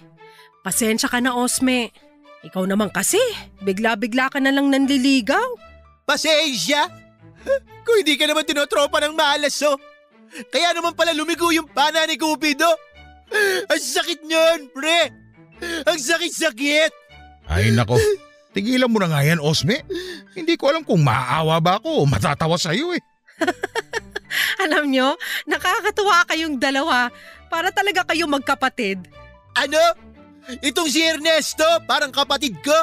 [0.65, 1.93] Pasensya ka na, Osme.
[2.45, 3.21] Ikaw naman kasi,
[3.65, 5.57] bigla-bigla ka na lang nanliligaw.
[6.05, 6.89] Pasensya!
[7.85, 9.77] Kung hindi ka naman tinotropa ng malas, oh.
[10.49, 12.69] Kaya naman pala lumigo yung pana ni Cupido.
[13.69, 15.13] Ang sakit niyon, pre!
[15.89, 16.93] Ang sakit-sakit!
[17.45, 18.01] Ay nako,
[18.57, 19.85] tigilan mo na nga yan, Osme.
[20.33, 23.03] Hindi ko alam kung maaawa ba ako o matatawa sa'yo eh.
[24.65, 25.09] Alam nyo,
[25.45, 27.13] nakakatuwa kayong dalawa.
[27.53, 29.05] Para talaga kayong magkapatid.
[29.55, 29.83] Ano?
[30.61, 32.77] Itong si Ernesto, parang kapatid ko?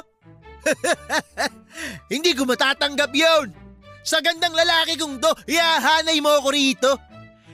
[2.13, 3.53] Hindi ko matatanggap yon.
[4.01, 6.91] Sa gandang lalaki kong to, iahanay mo ako rito.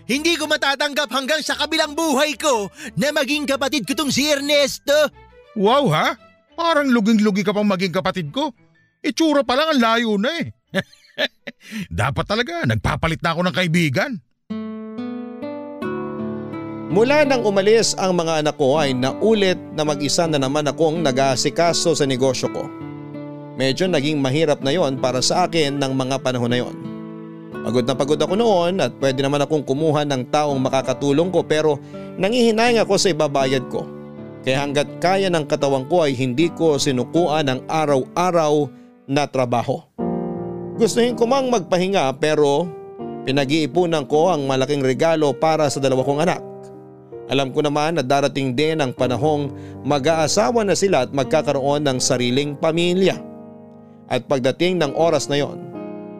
[0.07, 5.11] Hindi ko matatanggap hanggang sa kabilang buhay ko na maging kapatid ko tong si Ernesto.
[5.59, 6.15] Wow ha?
[6.55, 8.55] Parang luging-lugi ka pang maging kapatid ko.
[9.03, 10.47] Itsura pa lang ang layo na eh.
[11.91, 14.11] Dapat talaga, nagpapalit na ako ng kaibigan.
[16.87, 21.93] Mula nang umalis ang mga anak ko ay naulit na mag-isa na naman akong nag-aasikaso
[21.93, 22.63] sa negosyo ko.
[23.59, 26.75] Medyo naging mahirap na yon para sa akin ng mga panahon na yon.
[27.67, 31.75] Pagod na pagod ako noon at pwede naman akong kumuha ng taong makakatulong ko pero
[32.15, 33.83] nangihinayang ako sa ibabayad ko.
[34.47, 38.71] Kaya hanggat kaya ng katawan ko ay hindi ko sinukuan ng araw-araw
[39.11, 39.83] na trabaho.
[40.77, 42.69] Gustuhin ko mang magpahinga pero
[43.25, 46.41] pinag-iipunan ko ang malaking regalo para sa dalawa kong anak.
[47.33, 49.49] Alam ko naman na darating din ang panahong
[49.81, 53.17] mag-aasawa na sila at magkakaroon ng sariling pamilya.
[54.05, 55.57] At pagdating ng oras na yon,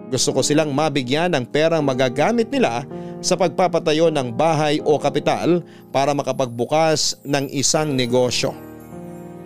[0.09, 2.81] gusto ko silang mabigyan ng perang magagamit nila
[3.21, 5.61] sa pagpapatayo ng bahay o kapital
[5.93, 8.57] para makapagbukas ng isang negosyo.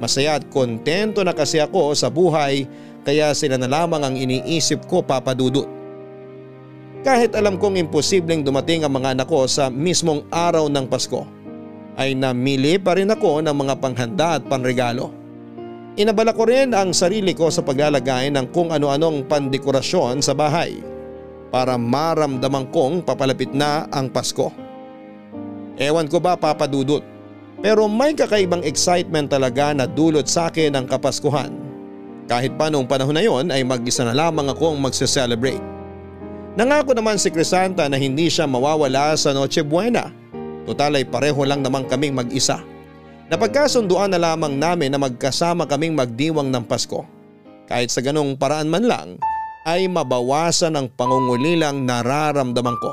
[0.01, 2.65] Masaya at kontento na kasi ako sa buhay
[3.01, 5.65] kaya sila na lamang ang iniisip ko papadudot.
[7.01, 11.25] Kahit alam kong imposibleng dumating ang mga anak ko sa mismong araw ng Pasko
[11.97, 15.09] ay namili pa rin ako ng mga panghanda at panregalo.
[15.97, 20.77] Inabala ko rin ang sarili ko sa paglalagay ng kung ano-anong pandekorasyon sa bahay
[21.49, 24.53] para maramdaman kong papalapit na ang Pasko.
[25.81, 27.03] Ewan ko ba papadudot
[27.61, 31.70] pero may kakaibang excitement talaga na dulot sa akin ang Kapaskuhan.
[32.31, 35.59] Kahit pa noong panahon na yon ay mag-isa na lamang akong magse-celebrate.
[36.55, 40.21] Nangako naman si Crisanta na hindi siya mawawala sa Noche Buena
[40.65, 42.61] Total ay pareho lang naman kaming mag-isa.
[43.31, 47.07] Napagkasunduan na lamang namin na magkasama kaming magdiwang ng Pasko.
[47.65, 49.09] Kahit sa ganong paraan man lang
[49.63, 52.91] ay mabawasan ang pangungulilang nararamdaman ko.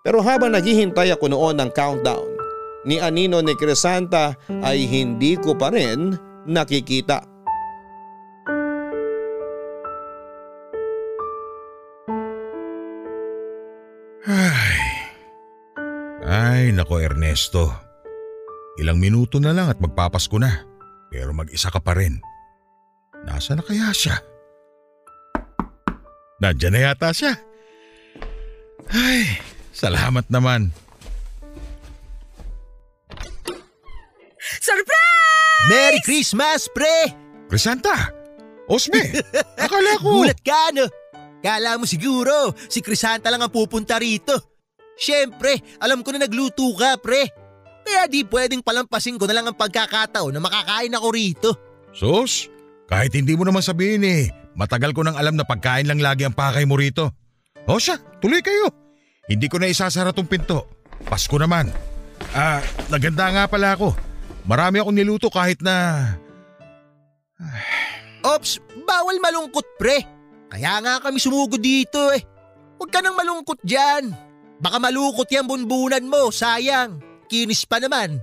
[0.00, 2.24] Pero habang naghihintay ako noon ng countdown,
[2.88, 4.32] ni Anino ni Cresanta
[4.64, 6.16] ay hindi ko pa rin
[6.48, 7.29] nakikita.
[16.50, 17.70] Ay nako Ernesto.
[18.82, 20.66] Ilang minuto na lang at magpapasko na.
[21.10, 22.18] Pero mag-isa ka pa rin.
[23.22, 24.18] Nasa na kaya siya?
[26.40, 27.36] Nandiyan na yata siya.
[28.90, 29.38] Ay,
[29.70, 30.72] salamat naman.
[34.40, 35.66] Surprise!
[35.68, 37.12] Merry Christmas, pre!
[37.46, 38.10] Crisanta!
[38.66, 38.98] Osme!
[39.62, 40.24] Akala ko...
[40.24, 40.88] Gulat ka, no?
[41.44, 44.49] Kala mo siguro, si Crisanta lang ang pupunta rito.
[45.00, 47.32] Siyempre, alam ko na nagluto ka, pre.
[47.80, 51.50] Kaya di pwedeng palampasin ko na lang ang pagkakataon na makakain ako rito.
[51.96, 52.52] Sus,
[52.84, 56.36] kahit hindi mo naman sabihin eh, matagal ko nang alam na pagkain lang lagi ang
[56.36, 57.10] pakay mo rito.
[57.64, 58.68] O siya, tuloy kayo.
[59.24, 60.68] Hindi ko na isasara tong pinto.
[61.08, 61.72] Pasko naman.
[62.36, 62.60] Ah,
[62.92, 63.96] naganda nga pala ako.
[64.44, 66.04] Marami akong niluto kahit na...
[68.20, 70.04] Ops, bawal malungkot pre.
[70.52, 72.20] Kaya nga kami sumugod dito eh.
[72.76, 74.12] Huwag ka nang malungkot dyan.
[74.60, 77.00] Baka malukot yung bunbunan mo, sayang.
[77.32, 78.20] Kinis pa naman.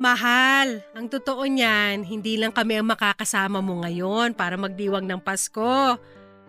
[0.00, 5.98] Mahal, ang totoo niyan, hindi lang kami ang makakasama mo ngayon para magdiwang ng Pasko.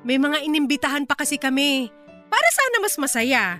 [0.07, 1.91] May mga inimbitahan pa kasi kami.
[2.31, 3.59] Para sana mas masaya.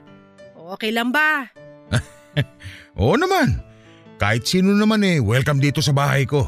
[0.78, 1.50] Okay lang ba?
[3.02, 3.60] Oo naman.
[4.16, 6.48] Kahit sino naman eh, welcome dito sa bahay ko.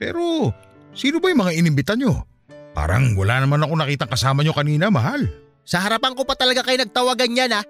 [0.00, 0.54] Pero
[0.96, 2.24] sino ba yung mga inimbita nyo?
[2.72, 5.26] Parang wala naman ako nakitang kasama nyo kanina, mahal.
[5.66, 7.62] Sa harapan ko pa talaga kayo nagtawagan yan ha.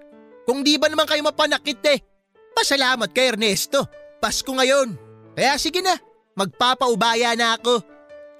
[0.50, 2.02] Kung di ba naman kayo mapanakit eh.
[2.50, 3.86] Pasalamat kay Ernesto.
[4.18, 4.98] Pasko ngayon.
[5.38, 5.94] Kaya sige na,
[6.34, 7.78] magpapaubaya na ako.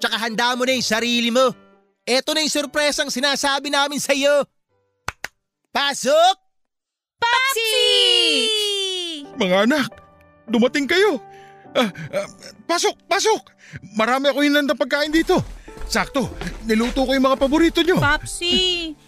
[0.02, 1.54] Tsaka handa mo na yung sarili mo.
[2.02, 4.42] Eto na yung surpresang sinasabi namin sa iyo.
[5.70, 6.34] Pasok!
[7.22, 7.70] Papsi!
[9.38, 9.94] Mga anak,
[10.50, 11.22] dumating kayo.
[11.78, 12.26] Ah, ah,
[12.66, 13.54] pasok, pasok.
[13.94, 15.38] Marami ako hinandang pagkain dito.
[15.86, 16.26] Sakto,
[16.66, 18.02] niluto ko yung mga paborito nyo.
[18.02, 18.98] Papsi,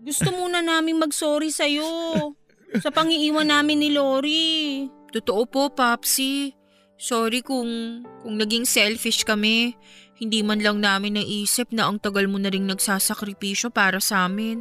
[0.00, 2.37] gusto muna naming mag-sorry sa'yo
[2.76, 4.84] sa pangiiwan namin ni Lori.
[5.08, 6.52] Totoo po, Papsi.
[7.00, 9.72] Sorry kung, kung naging selfish kami.
[10.18, 14.60] Hindi man lang namin naisip na ang tagal mo na rin nagsasakripisyo para sa amin.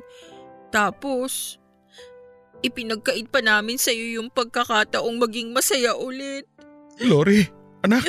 [0.69, 1.57] Tapos,
[2.61, 6.45] ipinagkait pa namin sa iyo yung pagkakataong maging masaya ulit.
[7.01, 7.41] Lori,
[7.81, 8.05] anak,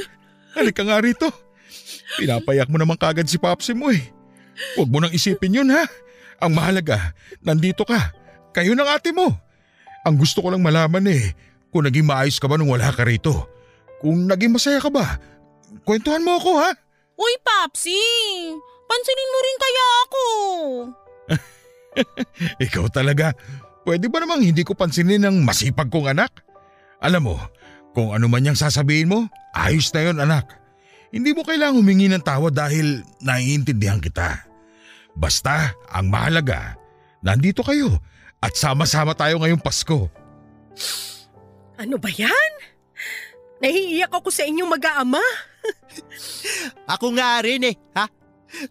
[0.52, 1.28] halika nga rito.
[2.20, 4.12] Pinapayak mo naman kagad si Papsi mo eh.
[4.76, 5.88] Huwag mo nang isipin yun ha.
[6.44, 8.12] Ang mahalaga, nandito ka.
[8.52, 9.47] Kayo ng ate mo.
[10.08, 11.36] Ang gusto ko lang malaman eh,
[11.68, 13.44] kung naging maayos ka ba nung wala ka rito.
[14.00, 15.20] Kung naging masaya ka ba,
[15.84, 16.72] kwentuhan mo ako ha.
[17.20, 18.00] Uy, Papsi!
[18.88, 20.24] Pansinin mo rin kaya ako.
[22.72, 23.36] Ikaw talaga.
[23.84, 26.32] Pwede ba namang hindi ko pansinin ng masipag kong anak?
[27.04, 27.36] Alam mo,
[27.92, 30.48] kung ano man yung sasabihin mo, ayos na yon anak.
[31.12, 34.48] Hindi mo kailangang humingi ng tawad dahil naiintindihan kita.
[35.12, 36.80] Basta, ang mahalaga,
[37.20, 38.00] nandito kayo
[38.38, 40.06] at sama-sama tayo ngayong Pasko.
[41.78, 42.52] Ano ba yan?
[43.58, 45.22] Nahiiyak ako sa inyong mag-aama.
[46.94, 48.06] Ako nga rin eh, ha?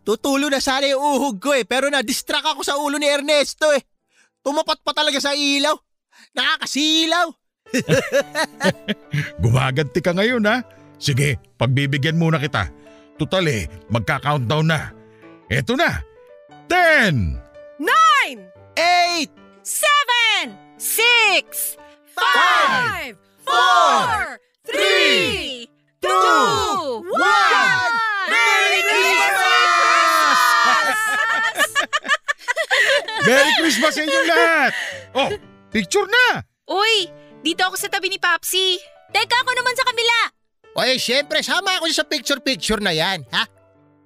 [0.02, 3.84] Tutulo na sana yung uhog ko eh, pero na-distract ako sa ulo ni Ernesto eh.
[4.42, 5.76] Tumapat pa talaga sa ilaw.
[6.34, 7.28] Nakakasilaw.
[9.44, 10.64] Gumaganti ka ngayon ha.
[10.98, 12.72] Sige, pagbibigyan muna kita.
[13.22, 14.90] Tutal eh, magka-countdown na.
[15.52, 16.02] Eto na.
[16.72, 17.38] 10,
[17.78, 18.42] Nine!
[18.74, 19.37] Eight!
[19.68, 20.56] Seven!
[20.80, 21.76] Six!
[22.16, 23.20] Five!
[23.44, 24.40] Four!
[24.64, 25.68] Three!
[26.00, 27.04] Two!
[27.04, 27.92] One!
[28.32, 30.40] Merry Christmas!
[33.28, 34.72] Merry Christmas sa inyong lahat!
[35.12, 35.36] Oh,
[35.68, 36.48] picture na!
[36.72, 37.12] Uy,
[37.44, 38.80] dito ako sa tabi ni Papsi.
[39.12, 40.20] Teka ako naman sa kabila.
[40.80, 43.44] O eh, syempre, sama ako sa picture-picture na yan, ha?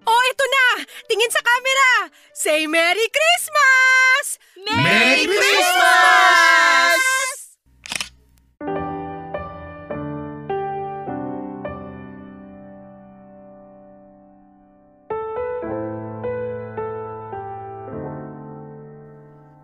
[0.02, 0.66] Oh, ito na!
[1.06, 2.10] Tingin sa camera!
[2.34, 4.42] Say Merry Christmas!
[4.66, 7.02] Merry Christmas!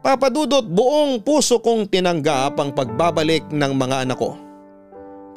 [0.05, 4.37] Papadudot buong puso kong tinanggap ang pagbabalik ng mga anak ko.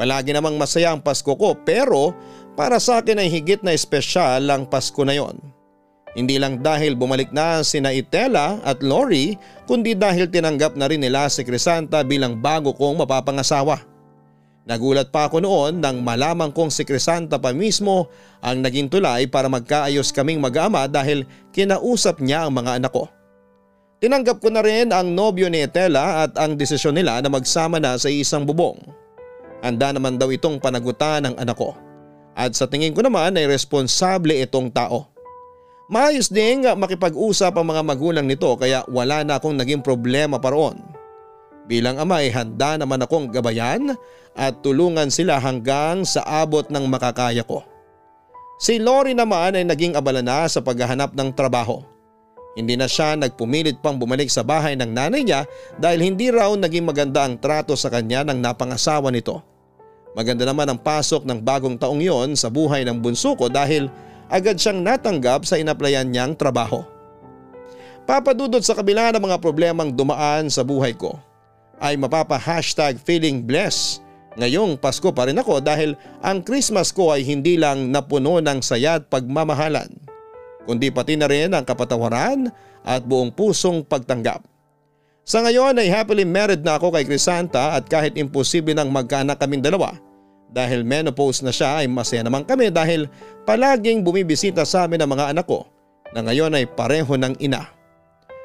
[0.01, 2.17] Palagi namang masaya ang Pasko ko pero
[2.61, 5.41] para sa akin ay higit na espesyal ang Pasko na yon.
[6.13, 9.33] Hindi lang dahil bumalik na sina Itela at Lori
[9.65, 13.81] kundi dahil tinanggap na rin nila si Crisanta bilang bago kong mapapangasawa.
[14.69, 18.13] Nagulat pa ako noon nang malaman kong si Crisanta pa mismo
[18.45, 21.25] ang naging tulay para magkaayos kaming mag-ama dahil
[21.57, 23.09] kinausap niya ang mga anak ko.
[24.05, 27.97] Tinanggap ko na rin ang nobyo ni Etela at ang desisyon nila na magsama na
[27.97, 28.77] sa isang bubong.
[29.65, 31.73] Handa naman daw itong panagutan ng anak ko.
[32.41, 35.13] At sa tingin ko naman ay responsable itong tao.
[35.93, 40.81] Maayos ding makipag-usap ang mga magulang nito kaya wala na akong naging problema pa roon.
[41.69, 43.93] Bilang ama ay handa naman akong gabayan
[44.33, 47.61] at tulungan sila hanggang sa abot ng makakaya ko.
[48.57, 51.85] Si Lori naman ay naging abala na sa paghahanap ng trabaho.
[52.57, 55.45] Hindi na siya nagpumilit pang bumalik sa bahay ng nanay niya
[55.77, 59.50] dahil hindi raw naging maganda ang trato sa kanya ng napangasawa nito.
[60.15, 63.87] Maganda naman ang pasok ng bagong taong yon sa buhay ng bunso ko dahil
[64.27, 66.83] agad siyang natanggap sa inaplayan niyang trabaho.
[68.07, 71.15] Papadudod sa kabila ng mga problemang dumaan sa buhay ko
[71.79, 74.03] ay mapapa hashtag feeling blessed
[74.35, 78.99] ngayong Pasko pa rin ako dahil ang Christmas ko ay hindi lang napuno ng saya
[78.99, 80.11] at pagmamahalan
[80.71, 82.47] kundi pati na rin ang kapatawaran
[82.87, 84.45] at buong pusong pagtanggap.
[85.25, 89.63] Sa ngayon ay happily married na ako kay Crisanta at kahit imposible nang magkaanak kaming
[89.63, 89.95] dalawa
[90.51, 93.07] dahil menopause na siya ay masaya naman kami dahil
[93.47, 95.69] palaging bumibisita sa amin ang mga anak ko
[96.11, 97.71] na ngayon ay pareho ng ina.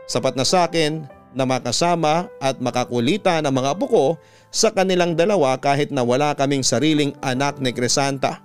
[0.06, 1.02] Sapat na sa akin
[1.34, 4.06] na makasama at makakulita ng mga apo ko
[4.54, 8.40] sa kanilang dalawa kahit na wala kaming sariling anak ni Crisanta.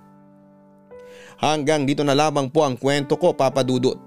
[1.37, 3.97] Hanggang dito na lamang po ang kwento ko Papa Dudut.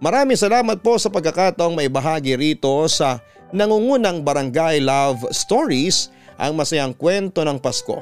[0.00, 6.96] Maraming salamat po sa pagkakataong may bahagi rito sa nangungunang Barangay Love Stories ang masayang
[6.96, 8.00] kwento ng Pasko.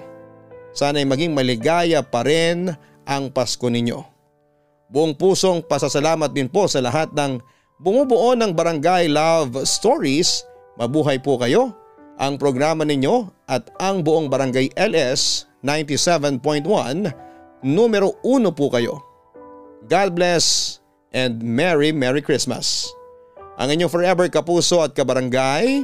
[0.77, 2.71] Sana'y maging maligaya pa rin
[3.09, 4.05] ang Pasko ninyo.
[4.89, 7.41] Buong pusong pasasalamat din po sa lahat ng
[7.81, 10.45] bumubuo ng Barangay Love Stories.
[10.79, 11.75] Mabuhay po kayo,
[12.19, 16.65] ang programa ninyo at ang buong Barangay LS 97.1
[17.63, 19.03] numero uno po kayo.
[19.87, 20.79] God bless
[21.15, 22.91] and Merry Merry Christmas.
[23.59, 25.83] Ang inyong forever kapuso at kabarangay,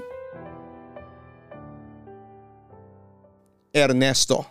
[3.74, 4.46] Ernesto.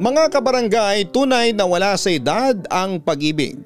[0.00, 3.60] Mga kabarangay, tunay na wala sa edad ang pag-ibig.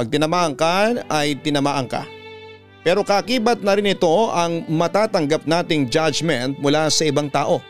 [0.00, 2.08] Pag tinamaan ka ay tinamaan ka.
[2.80, 7.60] Pero kakibat na rin ito ang matatanggap nating judgment mula sa ibang tao.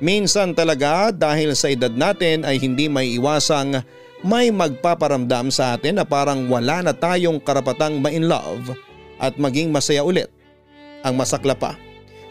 [0.00, 3.84] Minsan talaga dahil sa edad natin ay hindi may iwasang
[4.24, 8.72] may magpaparamdam sa atin na parang wala na tayong karapatang ma-in love
[9.20, 10.32] at maging masaya ulit.
[11.04, 11.76] Ang masakla pa,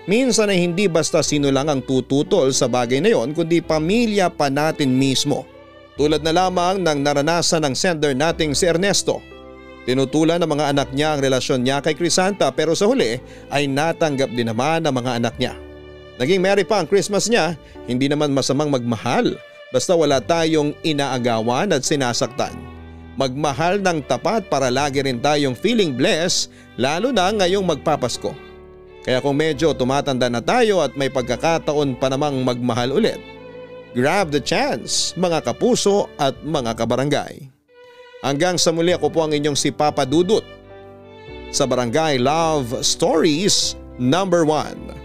[0.09, 4.49] minsan ay hindi basta sino lang ang tututol sa bagay na yon kundi pamilya pa
[4.49, 5.45] natin mismo.
[5.95, 9.23] Tulad na lamang ng naranasan ng sender nating si Ernesto.
[9.85, 13.21] Tinutulan ng mga anak niya ang relasyon niya kay Crisanta pero sa huli
[13.53, 15.53] ay natanggap din naman ng mga anak niya.
[16.19, 17.55] Naging merry pa ang Christmas niya,
[17.85, 19.37] hindi naman masamang magmahal
[19.69, 22.53] basta wala tayong inaagawan at sinasaktan.
[23.15, 28.35] Magmahal ng tapat para lagi rin tayong feeling blessed lalo na ngayong magpapasko.
[29.05, 33.21] Kaya kung medyo tumatanda na tayo at may pagkakataon pa namang magmahal ulit,
[33.93, 37.47] grab the chance mga kapuso at mga kabarangay.
[38.25, 40.41] Hanggang sa muli ako po ang inyong si Papa Dudut
[41.53, 45.04] sa Barangay Love Stories number 1.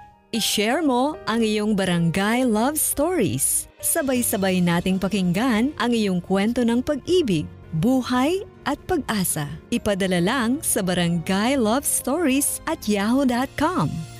[0.31, 3.67] i-share mo ang iyong barangay love stories.
[3.83, 7.43] Sabay-sabay nating pakinggan ang iyong kwento ng pag-ibig,
[7.83, 9.51] buhay at pag-asa.
[9.75, 14.10] Ipadala lang sa barangay love stories at yahoo.com.